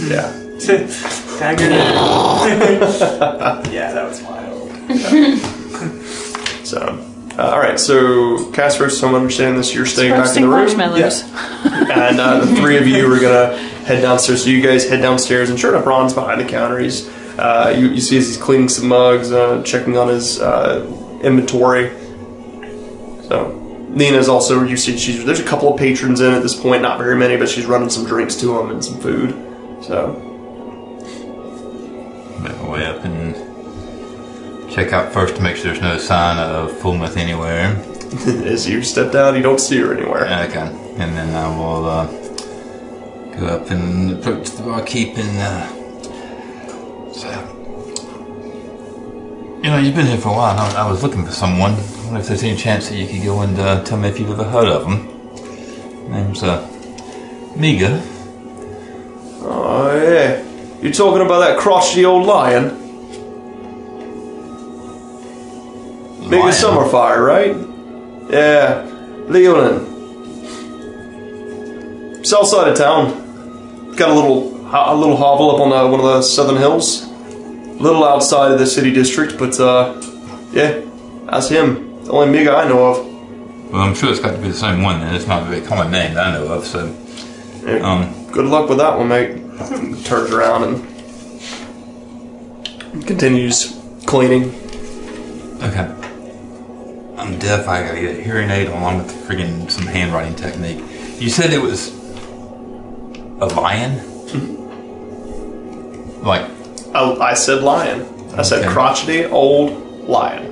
[0.09, 0.37] yeah.
[1.39, 1.69] Dagger.
[3.71, 4.69] yeah, that was wild.
[6.65, 6.79] So,
[7.37, 7.79] uh, all right.
[7.79, 9.73] So, Castros, so I'm understanding this.
[9.73, 11.23] You're staying back in the room, marshmallows.
[11.89, 14.43] and uh, the three of you are gonna head downstairs.
[14.43, 16.77] So you guys head downstairs, and sure enough, Ron's behind the counter.
[16.79, 17.09] He's
[17.39, 20.85] uh, you, you see as he's cleaning some mugs, uh, checking on his uh,
[21.23, 21.89] inventory.
[23.31, 26.81] So Nina's also you see she's there's a couple of patrons in at this point,
[26.81, 29.29] not very many, but she's running some drinks to them and some food.
[29.81, 30.27] So
[32.41, 36.73] Make my way up and check out first to make sure there's no sign of
[36.73, 37.67] Fulmouth anywhere.
[38.45, 40.25] as you step down, you don't see her anywhere.
[40.49, 40.67] Okay,
[40.97, 42.07] and then I will uh,
[43.37, 47.50] go up and approach the barkeep and uh, say,
[49.63, 50.57] you know, you've been here for a while.
[50.57, 51.73] I, I was looking for someone.
[51.73, 54.19] I wonder if there's any chance that you could go and uh, tell me if
[54.19, 55.07] you've ever heard of him.
[56.09, 56.67] Name's uh,
[57.55, 58.01] Miga.
[59.43, 60.43] Oh yeah,
[60.81, 62.79] You're talking about that crotchety old lion?
[66.27, 66.53] Lion?
[66.53, 67.55] Summerfire, right?
[68.31, 68.83] Yeah,
[69.27, 69.85] Leonin.
[72.25, 73.95] South side of town.
[73.95, 77.10] Got a little a little hovel up on the, one of the southern hills.
[77.81, 79.93] Little outside of the city district, but uh,
[80.51, 80.81] yeah,
[81.25, 82.03] that's him.
[82.05, 83.05] The only Miga I know of.
[83.71, 85.15] Well, I'm sure it's got to be the same one then.
[85.15, 86.93] It's not a very common name that I know of, so.
[87.65, 89.37] Yeah, Um, Good luck with that one, mate.
[90.05, 90.87] Turns around and
[93.05, 94.49] continues cleaning.
[95.61, 95.87] Okay.
[97.17, 97.67] I'm deaf.
[97.67, 100.79] I gotta get a hearing aid along with friggin' some handwriting technique.
[101.19, 101.89] You said it was
[103.39, 104.01] a lion?
[106.23, 106.49] Like,
[106.93, 108.05] I, I said lion.
[108.37, 108.71] I said Okay.
[108.73, 109.71] crotchety old
[110.07, 110.47] lion.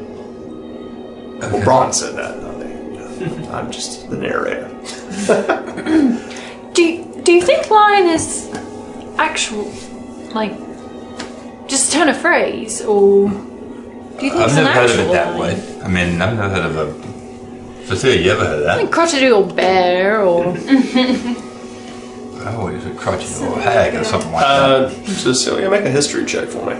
[1.39, 1.63] Well, okay.
[1.63, 2.41] Braun said that.
[2.41, 3.47] not me.
[3.47, 4.69] I'm just the narrator.
[6.73, 8.49] Do you, do you think lion is
[9.17, 9.69] actual,
[10.33, 10.53] like,
[11.67, 14.99] just a turn of phrase, or do you think I've it's an never heard of
[14.99, 15.57] actual it that lion?
[15.57, 15.81] way.
[15.83, 17.85] I mean, I've never heard of a.
[17.87, 18.77] Cecilia, you ever heard of I that?
[18.77, 20.55] think crotchety old bear, or
[22.49, 24.71] I always a crotchety or a hag or something like that.
[24.71, 26.73] Uh, Cecilia, make a history check for me.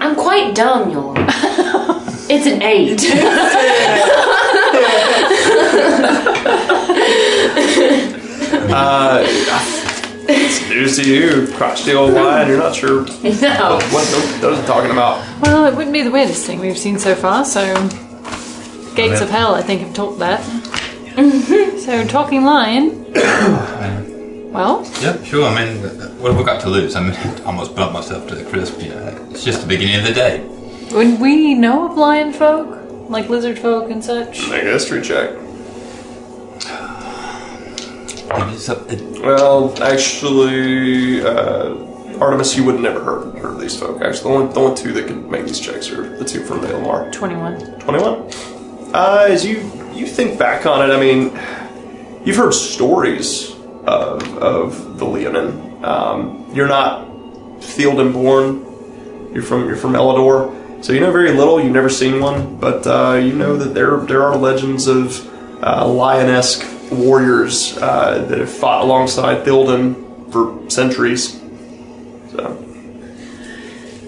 [0.00, 1.14] I'm quite dumb, y'all.
[2.28, 3.00] it's an eight.
[8.68, 9.24] Uh,
[10.28, 12.48] it's news to you, crotchety old lion.
[12.48, 13.78] You're not sure no.
[13.90, 15.24] what those, those are talking about.
[15.40, 17.44] well, it wouldn't be the weirdest thing we've seen so far.
[17.44, 17.74] So,
[18.94, 20.42] gates of hell, I think, have taught that.
[21.80, 23.06] so, talking lion.
[24.52, 25.44] well, Yeah, sure.
[25.46, 25.82] I mean,
[26.20, 26.96] what have we got to lose?
[26.96, 28.80] I mean, I almost burnt myself to the crisp.
[28.80, 30.44] You know, it's just the beginning of the day.
[30.92, 32.78] would we know of lion folk,
[33.10, 34.48] like lizard folk and such?
[34.48, 35.30] Make a history check.
[38.28, 41.74] It is up- it- Well, actually, uh,
[42.20, 44.00] Artemis, you would have never heard, heard of these folk.
[44.02, 46.60] Actually, the only, the only two that can make these checks are the two from
[46.60, 47.12] Vailmar.
[47.12, 47.60] Twenty-one.
[47.78, 48.30] 21.
[48.94, 51.38] Uh, as you you think back on it, I mean,
[52.24, 53.54] you've heard stories
[53.86, 55.84] of, of the Leonin.
[55.84, 57.06] Um, you're not
[57.60, 58.64] Fielden born.
[59.32, 61.60] You're from you're from Elador, so you know very little.
[61.62, 65.26] You've never seen one, but uh, you know that there there are legends of
[65.62, 71.32] uh, lion-esque warriors uh, that have fought alongside Theoden for centuries.
[72.30, 72.44] So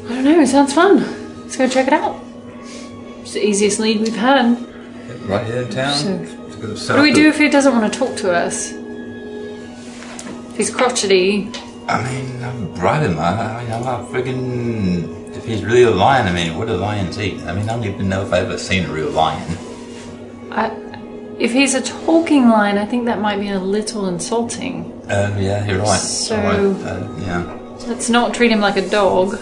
[0.07, 0.41] I don't know.
[0.41, 1.05] It sounds fun.
[1.43, 2.23] Let's go check it out.
[3.21, 4.57] It's the easiest lead we've had.
[5.29, 5.95] right here in town.
[5.95, 6.13] So-
[6.47, 8.73] It's a What do we do if he doesn't want to talk to us?
[10.59, 11.49] He's crotchety,
[11.89, 13.19] I mean, I'm bribe him.
[13.19, 15.35] I, I mean, I'm not friggin'.
[15.35, 17.41] If he's really a lion, I mean, what do lions eat?
[17.43, 19.57] I mean, I don't even know if I've ever seen a real lion.
[20.51, 20.71] I,
[21.39, 24.93] if he's a talking lion, I think that might be a little insulting.
[25.09, 25.99] Uh, yeah, you're right.
[25.99, 27.55] So- right, uh, yeah.
[27.87, 29.39] Let's not treat him like a dog.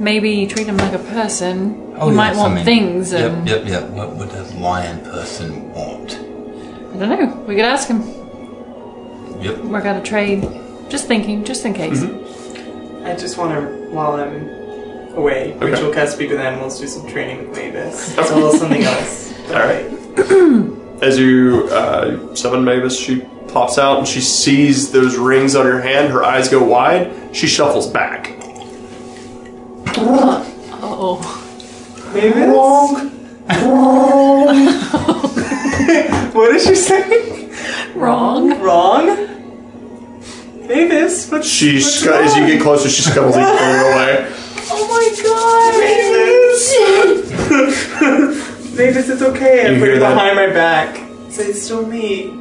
[0.00, 1.94] Maybe treat him like a person.
[1.96, 3.90] Oh, he might yes, I want mean, things, Yep, and yep, yep.
[3.90, 6.16] What would a lion person want?
[6.16, 7.44] I don't know.
[7.46, 8.23] We could ask him.
[9.40, 9.58] Yep.
[9.64, 10.42] Work out a trade.
[10.88, 12.00] Just thinking, just in case.
[12.02, 13.06] Mm-hmm.
[13.06, 14.48] I just want to, while I'm
[15.16, 15.72] away, Okay.
[15.72, 18.16] Rachel cast Speak with Animals, do some training with Mavis.
[18.16, 19.32] It's a little something else.
[19.48, 19.86] All right.
[21.02, 25.80] As you uh, summon Mavis, she pops out and she sees those rings on your
[25.80, 26.12] hand.
[26.12, 27.12] Her eyes go wide.
[27.36, 28.30] She shuffles back.
[29.96, 31.20] Oh,
[32.14, 32.34] Mavis?
[36.34, 37.43] what did she say?
[37.94, 38.60] Wrong.
[38.60, 39.06] Wrong?
[40.66, 44.32] Mavis, what's, She, what's scu- as you get closer, she scuttles even further away.
[44.66, 45.74] Oh my god!
[47.44, 48.74] Mavis!
[48.78, 49.66] Mavis, it's okay.
[49.66, 50.14] I You put hear it that?
[50.14, 50.96] behind my back.
[51.30, 52.40] So it's still me.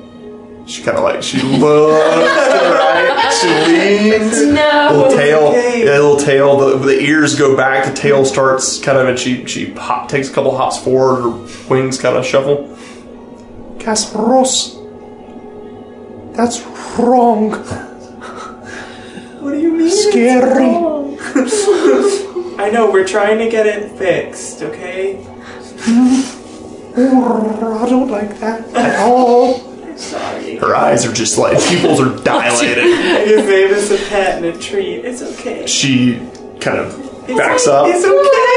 [0.65, 3.29] She kind of like she looks to the right.
[3.41, 4.41] She leans.
[4.53, 4.89] No.
[4.93, 5.79] Little tail, okay.
[5.83, 6.57] yeah, little tail.
[6.57, 7.85] The, the ears go back.
[7.85, 11.21] The tail starts kind of, and she she hop, takes a couple hops forward.
[11.23, 12.69] Her wings kind of shuffle.
[13.79, 14.77] Kasparos,
[16.35, 16.61] that's
[16.97, 17.51] wrong.
[19.41, 19.87] What do you mean?
[19.87, 20.65] it's Scary.
[20.65, 21.17] wrong?
[22.59, 25.25] I know, we're trying to get it fixed, okay?
[26.95, 29.59] I don't like that at all.
[29.97, 30.57] Sorry.
[30.57, 32.83] Her eyes are just like pupils are dilated.
[32.85, 35.05] I give Mavis a pet and a treat.
[35.05, 35.65] It's okay.
[35.67, 36.17] She
[36.59, 36.93] kind of
[37.29, 37.87] It's backs o- up.
[37.93, 38.52] It's okay.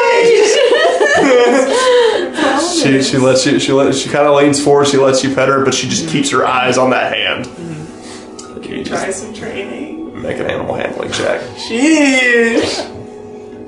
[2.83, 4.87] She she lets you she let she kind of leans forward.
[4.89, 7.47] She lets you pet her, but she just keeps her eyes on that hand.
[7.47, 8.73] Mm-hmm.
[8.73, 10.21] You Try just some training.
[10.21, 11.41] make an animal handling check.
[11.57, 12.83] Sheesh.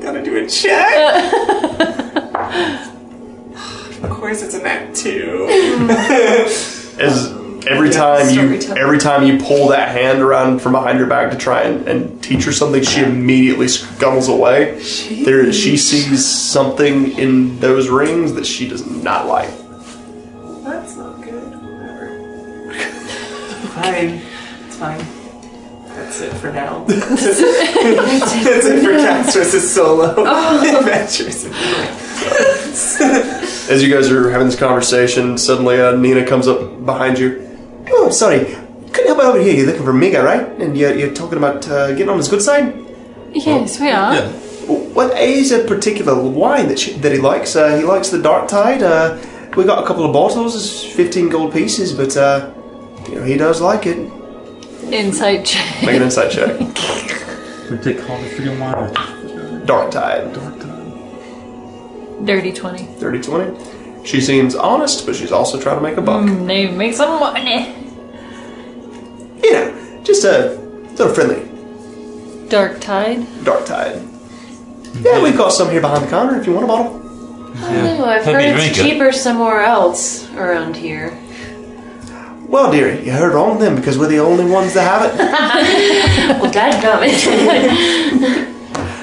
[0.02, 1.24] Gotta do a check.
[4.02, 5.46] of course, it's a nat two.
[5.48, 5.90] Mm.
[7.00, 7.32] As
[7.68, 8.78] every Yeah, time you storytelling.
[8.78, 12.22] every time you pull that hand around from behind your back to try and, and
[12.22, 14.80] teach her something, she immediately scuttles away.
[15.24, 19.50] There, she sees something in those rings that she does not like.
[20.64, 21.52] That's not good.
[21.54, 22.08] Whatever.
[23.74, 24.20] fine.
[24.66, 24.98] It's fine.
[25.88, 26.84] That's that's it for now.
[26.84, 30.78] that's it for Castro's solo oh.
[30.78, 31.44] adventures.
[33.70, 37.47] As you guys are having this conversation, suddenly uh, Nina comes up behind you.
[37.90, 38.44] Oh, sorry.
[38.44, 39.54] Couldn't help but over here.
[39.54, 40.46] You're looking for Mega, right?
[40.60, 42.74] And you're, you're talking about uh, getting on his good side?
[43.32, 44.14] Yes, we are.
[44.14, 44.28] Yeah.
[44.68, 47.56] What is a particular wine that, she, that he likes?
[47.56, 48.82] Uh, he likes the Dark Tide.
[48.82, 49.18] Uh,
[49.56, 52.52] we got a couple of bottles, it's 15 gold pieces, but uh,
[53.08, 53.98] you know, he does like it.
[54.92, 55.82] Insight check.
[55.82, 56.58] Make an insight check.
[57.68, 59.66] We take all the freaking wine.
[59.66, 60.32] Dark Tide.
[62.24, 62.84] Dirty 20.
[62.84, 63.77] 30 20.
[64.04, 66.24] She seems honest, but she's also trying to make a buck.
[66.24, 67.74] Mm, Maybe make some money.
[69.42, 70.56] You know, just a
[70.96, 71.44] little friendly.
[72.48, 73.26] Dark Tide.
[73.44, 74.00] Dark Tide.
[75.02, 76.94] Yeah, we've got some here behind the counter if you want a bottle.
[77.60, 78.82] I don't know, I've Hope heard you it's drink it.
[78.82, 81.12] cheaper somewhere else around here.
[82.48, 85.18] Well, dearie, you heard wrong then because we're the only ones that have it.
[86.40, 88.46] Well, Dad got dadgummit.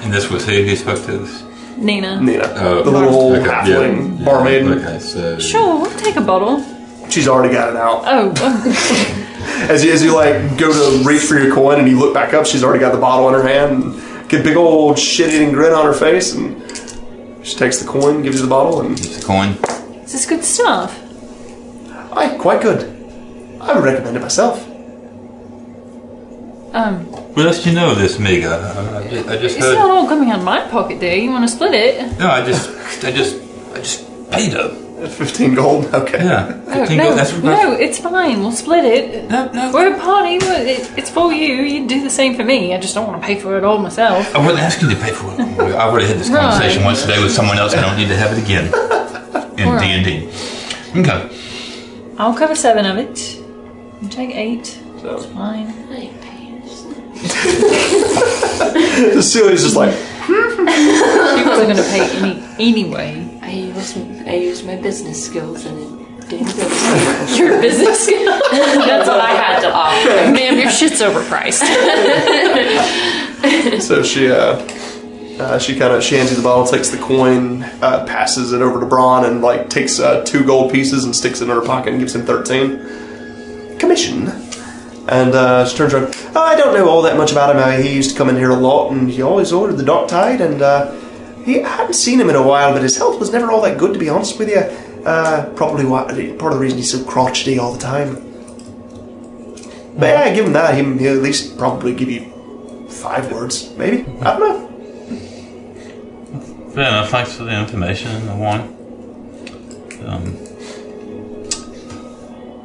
[0.04, 1.44] And this was who who spoke to us?
[1.86, 2.20] Nina.
[2.22, 4.64] Nina, Oh, the little old okay, halfling yeah, barmaid.
[4.66, 6.64] Okay, so Sure, we'll take a bottle.
[7.10, 8.02] She's already got it out.
[8.06, 9.22] Oh.
[9.70, 12.34] As you, as you like go to reach for your coin and you look back
[12.34, 15.52] up, she's already got the bottle in her hand and get a big old shit-eating
[15.54, 16.60] grin on her face and
[17.46, 19.50] she takes the coin, gives you the bottle, and it's a coin.
[20.04, 21.00] is this good stuff?
[22.12, 22.82] aye, quite good.
[23.62, 24.60] I would recommend it myself.
[26.74, 27.06] Um,
[27.36, 28.52] What else do you know of this Miga?
[28.54, 29.76] I, I just, I just it's heard.
[29.76, 31.16] not all coming out of my pocket, dear.
[31.16, 32.18] You want to split it?
[32.18, 32.70] No, I just,
[33.04, 33.36] I just,
[33.74, 34.70] I just paid her.
[35.06, 35.86] 15 gold?
[35.94, 36.24] Okay.
[36.24, 38.40] Yeah, Oh, 15 no, gold, that's no, it's fine.
[38.40, 39.30] We'll split it.
[39.30, 39.72] No, no.
[39.74, 40.38] We're a party.
[40.40, 41.56] we're- it- It's for you.
[41.64, 42.74] You do the same for me.
[42.74, 44.34] I just don't want to pay for it all myself.
[44.34, 45.40] I wasn't asking you to pay for it.
[45.42, 46.40] I've already had this Right.
[46.40, 47.76] conversation once today with someone else.
[47.76, 48.66] I don't need to have it again.
[49.60, 49.82] In Right.
[49.82, 51.02] D and D.
[51.02, 52.16] Okay.
[52.18, 53.36] I'll cover seven of it.
[54.02, 54.80] You take eight.
[55.02, 55.74] So, Fine.
[59.22, 59.94] Celia's just like,
[60.26, 63.40] She wasn't going to pay any anyway.
[63.42, 63.98] I use,
[64.28, 66.68] I use my business skills and it didn't go
[67.28, 68.40] so Your business skill.
[68.52, 70.32] That's what I had to offer.
[70.32, 71.62] Ma'am, your shit's overpriced.
[73.82, 74.58] so she, uh,
[75.40, 78.62] uh, she kind of she hands you the bottle, takes the coin, uh, passes it
[78.62, 81.62] over to Braun, and like takes uh, two gold pieces and sticks it in her
[81.62, 84.28] pocket and gives him thirteen commission.
[85.08, 86.16] And uh, she turns around.
[86.36, 87.62] "Oh, I don't know all that much about him.
[87.62, 90.08] Uh, he used to come in here a lot, and he always ordered the Dark
[90.08, 90.42] Tide.
[90.42, 90.92] And uh,
[91.44, 93.94] he hadn't seen him in a while, but his health was never all that good,
[93.94, 94.62] to be honest with you.
[95.06, 96.04] Uh, probably why,
[96.40, 98.16] part of the reason he's so crotchety all the time.
[99.98, 100.74] But yeah, give him that.
[100.76, 104.06] He, he'll at least probably give you five words, maybe.
[104.22, 104.62] I don't know.
[106.72, 107.10] Fair enough.
[107.12, 108.72] Thanks for the information and the wine.
[110.06, 110.36] Um,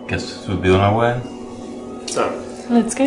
[0.08, 1.20] guess we'll be on our way.
[2.10, 3.04] So, Let's go.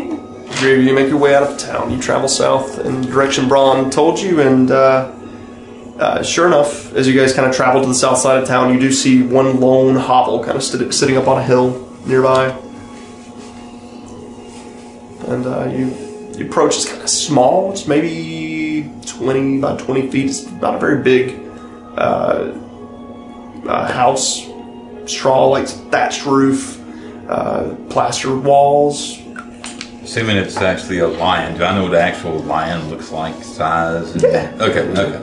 [0.61, 1.91] you make your way out of town.
[1.91, 5.11] You travel south in the direction Braun told you, and uh,
[5.99, 8.73] uh, sure enough, as you guys kind of travel to the south side of town,
[8.73, 12.49] you do see one lone hovel kind of st- sitting up on a hill nearby.
[15.27, 15.87] And uh, you,
[16.37, 16.75] you approach.
[16.75, 17.71] It's kind of small.
[17.71, 20.25] It's maybe twenty by twenty feet.
[20.29, 21.39] It's not a very big
[21.97, 22.53] uh,
[23.67, 24.47] uh, house.
[25.05, 26.77] Straw, like thatched roof,
[27.29, 29.17] uh, plastered walls.
[30.03, 33.41] Assuming it's actually a lion, do I know what the actual lion looks like?
[33.43, 34.11] Size?
[34.13, 34.51] And, Yeah.
[34.59, 35.19] Okay, okay.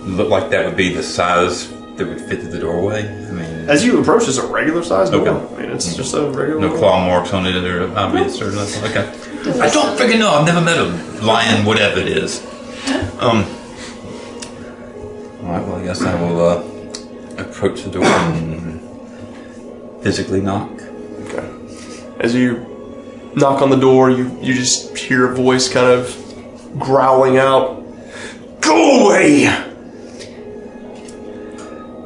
[0.00, 3.06] Look like that would be the size that would fit through the doorway.
[3.08, 5.26] I mean, As you approach, it's a regular sized door.
[5.28, 5.54] Okay.
[5.54, 6.60] I mean, it's just a regular.
[6.60, 8.84] no claw marks on it or obvious or nothing.
[8.90, 9.60] Okay.
[9.60, 10.30] I don't freaking know.
[10.30, 10.84] I've never met a
[11.24, 12.44] lion, whatever it is.
[13.20, 13.44] Um.
[15.44, 15.64] All right.
[15.66, 16.62] Well, I guess I will uh,
[17.40, 18.80] approach the door and
[20.02, 20.70] physically knock.
[22.14, 22.24] Okay.
[22.24, 26.14] As you knock on the door, you you just hear a voice kind of
[26.78, 27.82] growling out,
[28.60, 29.46] "Go away!"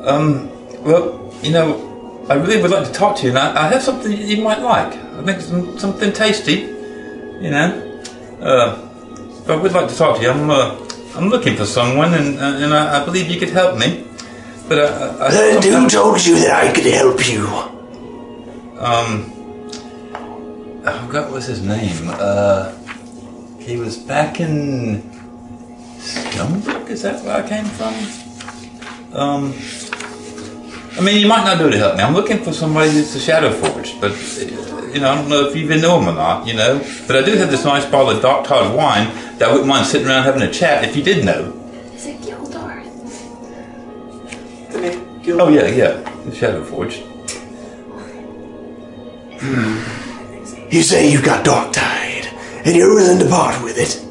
[0.05, 0.49] Um,
[0.85, 3.83] well, you know, I really would like to talk to you, and I, I have
[3.83, 4.95] something you might like.
[4.95, 6.61] I think some, something tasty,
[7.41, 8.01] you know.
[8.41, 8.77] Uh,
[9.47, 10.31] but I would like to talk to you.
[10.31, 10.77] I'm, uh,
[11.15, 14.05] I'm looking for someone, and, uh, and I, I believe you could help me.
[14.69, 17.47] But uh, I, And who told you that I could help you?
[18.79, 19.33] um,
[20.85, 22.09] I forgot what was his name.
[22.09, 22.73] Uh,
[23.59, 25.03] he was back in
[25.99, 26.89] Stonebrook.
[26.89, 27.95] Is that where I came from?
[29.13, 29.55] Um,
[30.97, 32.03] I mean, you might not be able to help me.
[32.03, 34.13] I'm looking for somebody that's a Shadow Forge, but
[34.95, 36.47] you know, I don't know if you even know him or not.
[36.47, 39.09] You know, but I do have this nice bottle of Dark Todd wine
[39.39, 41.53] that I wouldn't mind sitting around having a chat if you did know.
[41.93, 42.85] Is it Gildor?
[44.73, 47.03] The Oh yeah, yeah, the Shadow Forge.
[50.71, 52.27] You say you've got Dark Tide,
[52.65, 54.05] and you're willing to part with it.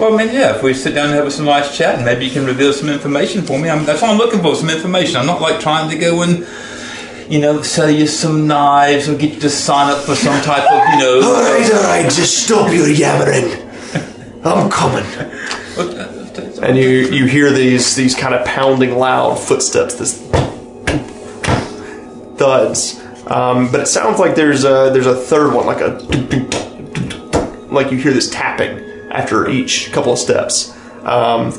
[0.00, 2.24] Well, I mean, yeah, if we sit down and have some nice chat, and maybe
[2.24, 3.68] you can reveal some information for me.
[3.68, 5.16] I mean, that's what I'm looking for, some information.
[5.16, 6.46] I'm not like trying to go and,
[7.30, 10.64] you know, sell you some knives or get you to sign up for some type
[10.70, 11.20] of, you know.
[11.24, 13.66] All right, all right, just stop your yammering.
[14.44, 15.04] I'm coming.
[15.76, 20.20] Uh, and you you hear these these kind of pounding loud footsteps, this
[22.38, 23.05] thuds.
[23.26, 25.98] Um, but it sounds like there's a there's a third one, like a
[27.72, 28.78] like you hear this tapping
[29.10, 30.76] after each couple of steps.
[31.02, 31.52] Um,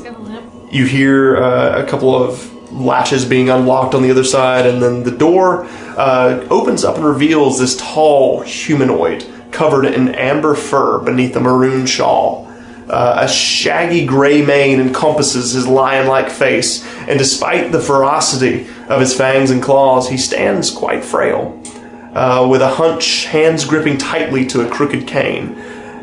[0.70, 5.02] you hear uh, a couple of latches being unlocked on the other side, and then
[5.02, 5.64] the door
[5.96, 11.86] uh, opens up and reveals this tall humanoid covered in amber fur beneath a maroon
[11.86, 12.47] shawl.
[12.88, 19.00] Uh, a shaggy gray mane encompasses his lion like face, and despite the ferocity of
[19.00, 21.60] his fangs and claws, he stands quite frail,
[22.14, 25.54] uh, with a hunch, hands gripping tightly to a crooked cane.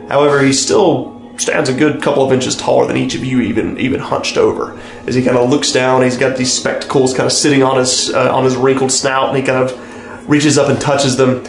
[0.10, 3.80] However, he still stands a good couple of inches taller than each of you, even
[3.80, 4.80] even hunched over.
[5.08, 8.14] As he kind of looks down, he's got these spectacles kind of sitting on his
[8.14, 11.44] uh, on his wrinkled snout, and he kind of reaches up and touches them.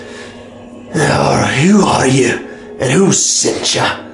[0.95, 2.49] Right, who are you,
[2.81, 4.06] and who sent ya?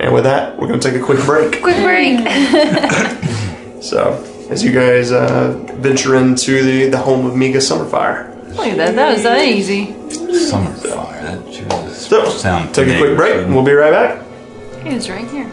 [0.00, 1.60] And with that, we're going to take a quick break.
[1.60, 2.20] Quick break.
[3.82, 8.28] So, as you guys uh, venture into the, the home of Miga Summerfire.
[8.54, 8.94] Look at that.
[8.94, 9.86] That was that easy.
[10.10, 11.22] Summer fire.
[11.22, 14.22] That sure does So, sound take a quick break, and we'll be right back.
[14.84, 15.50] He was right here.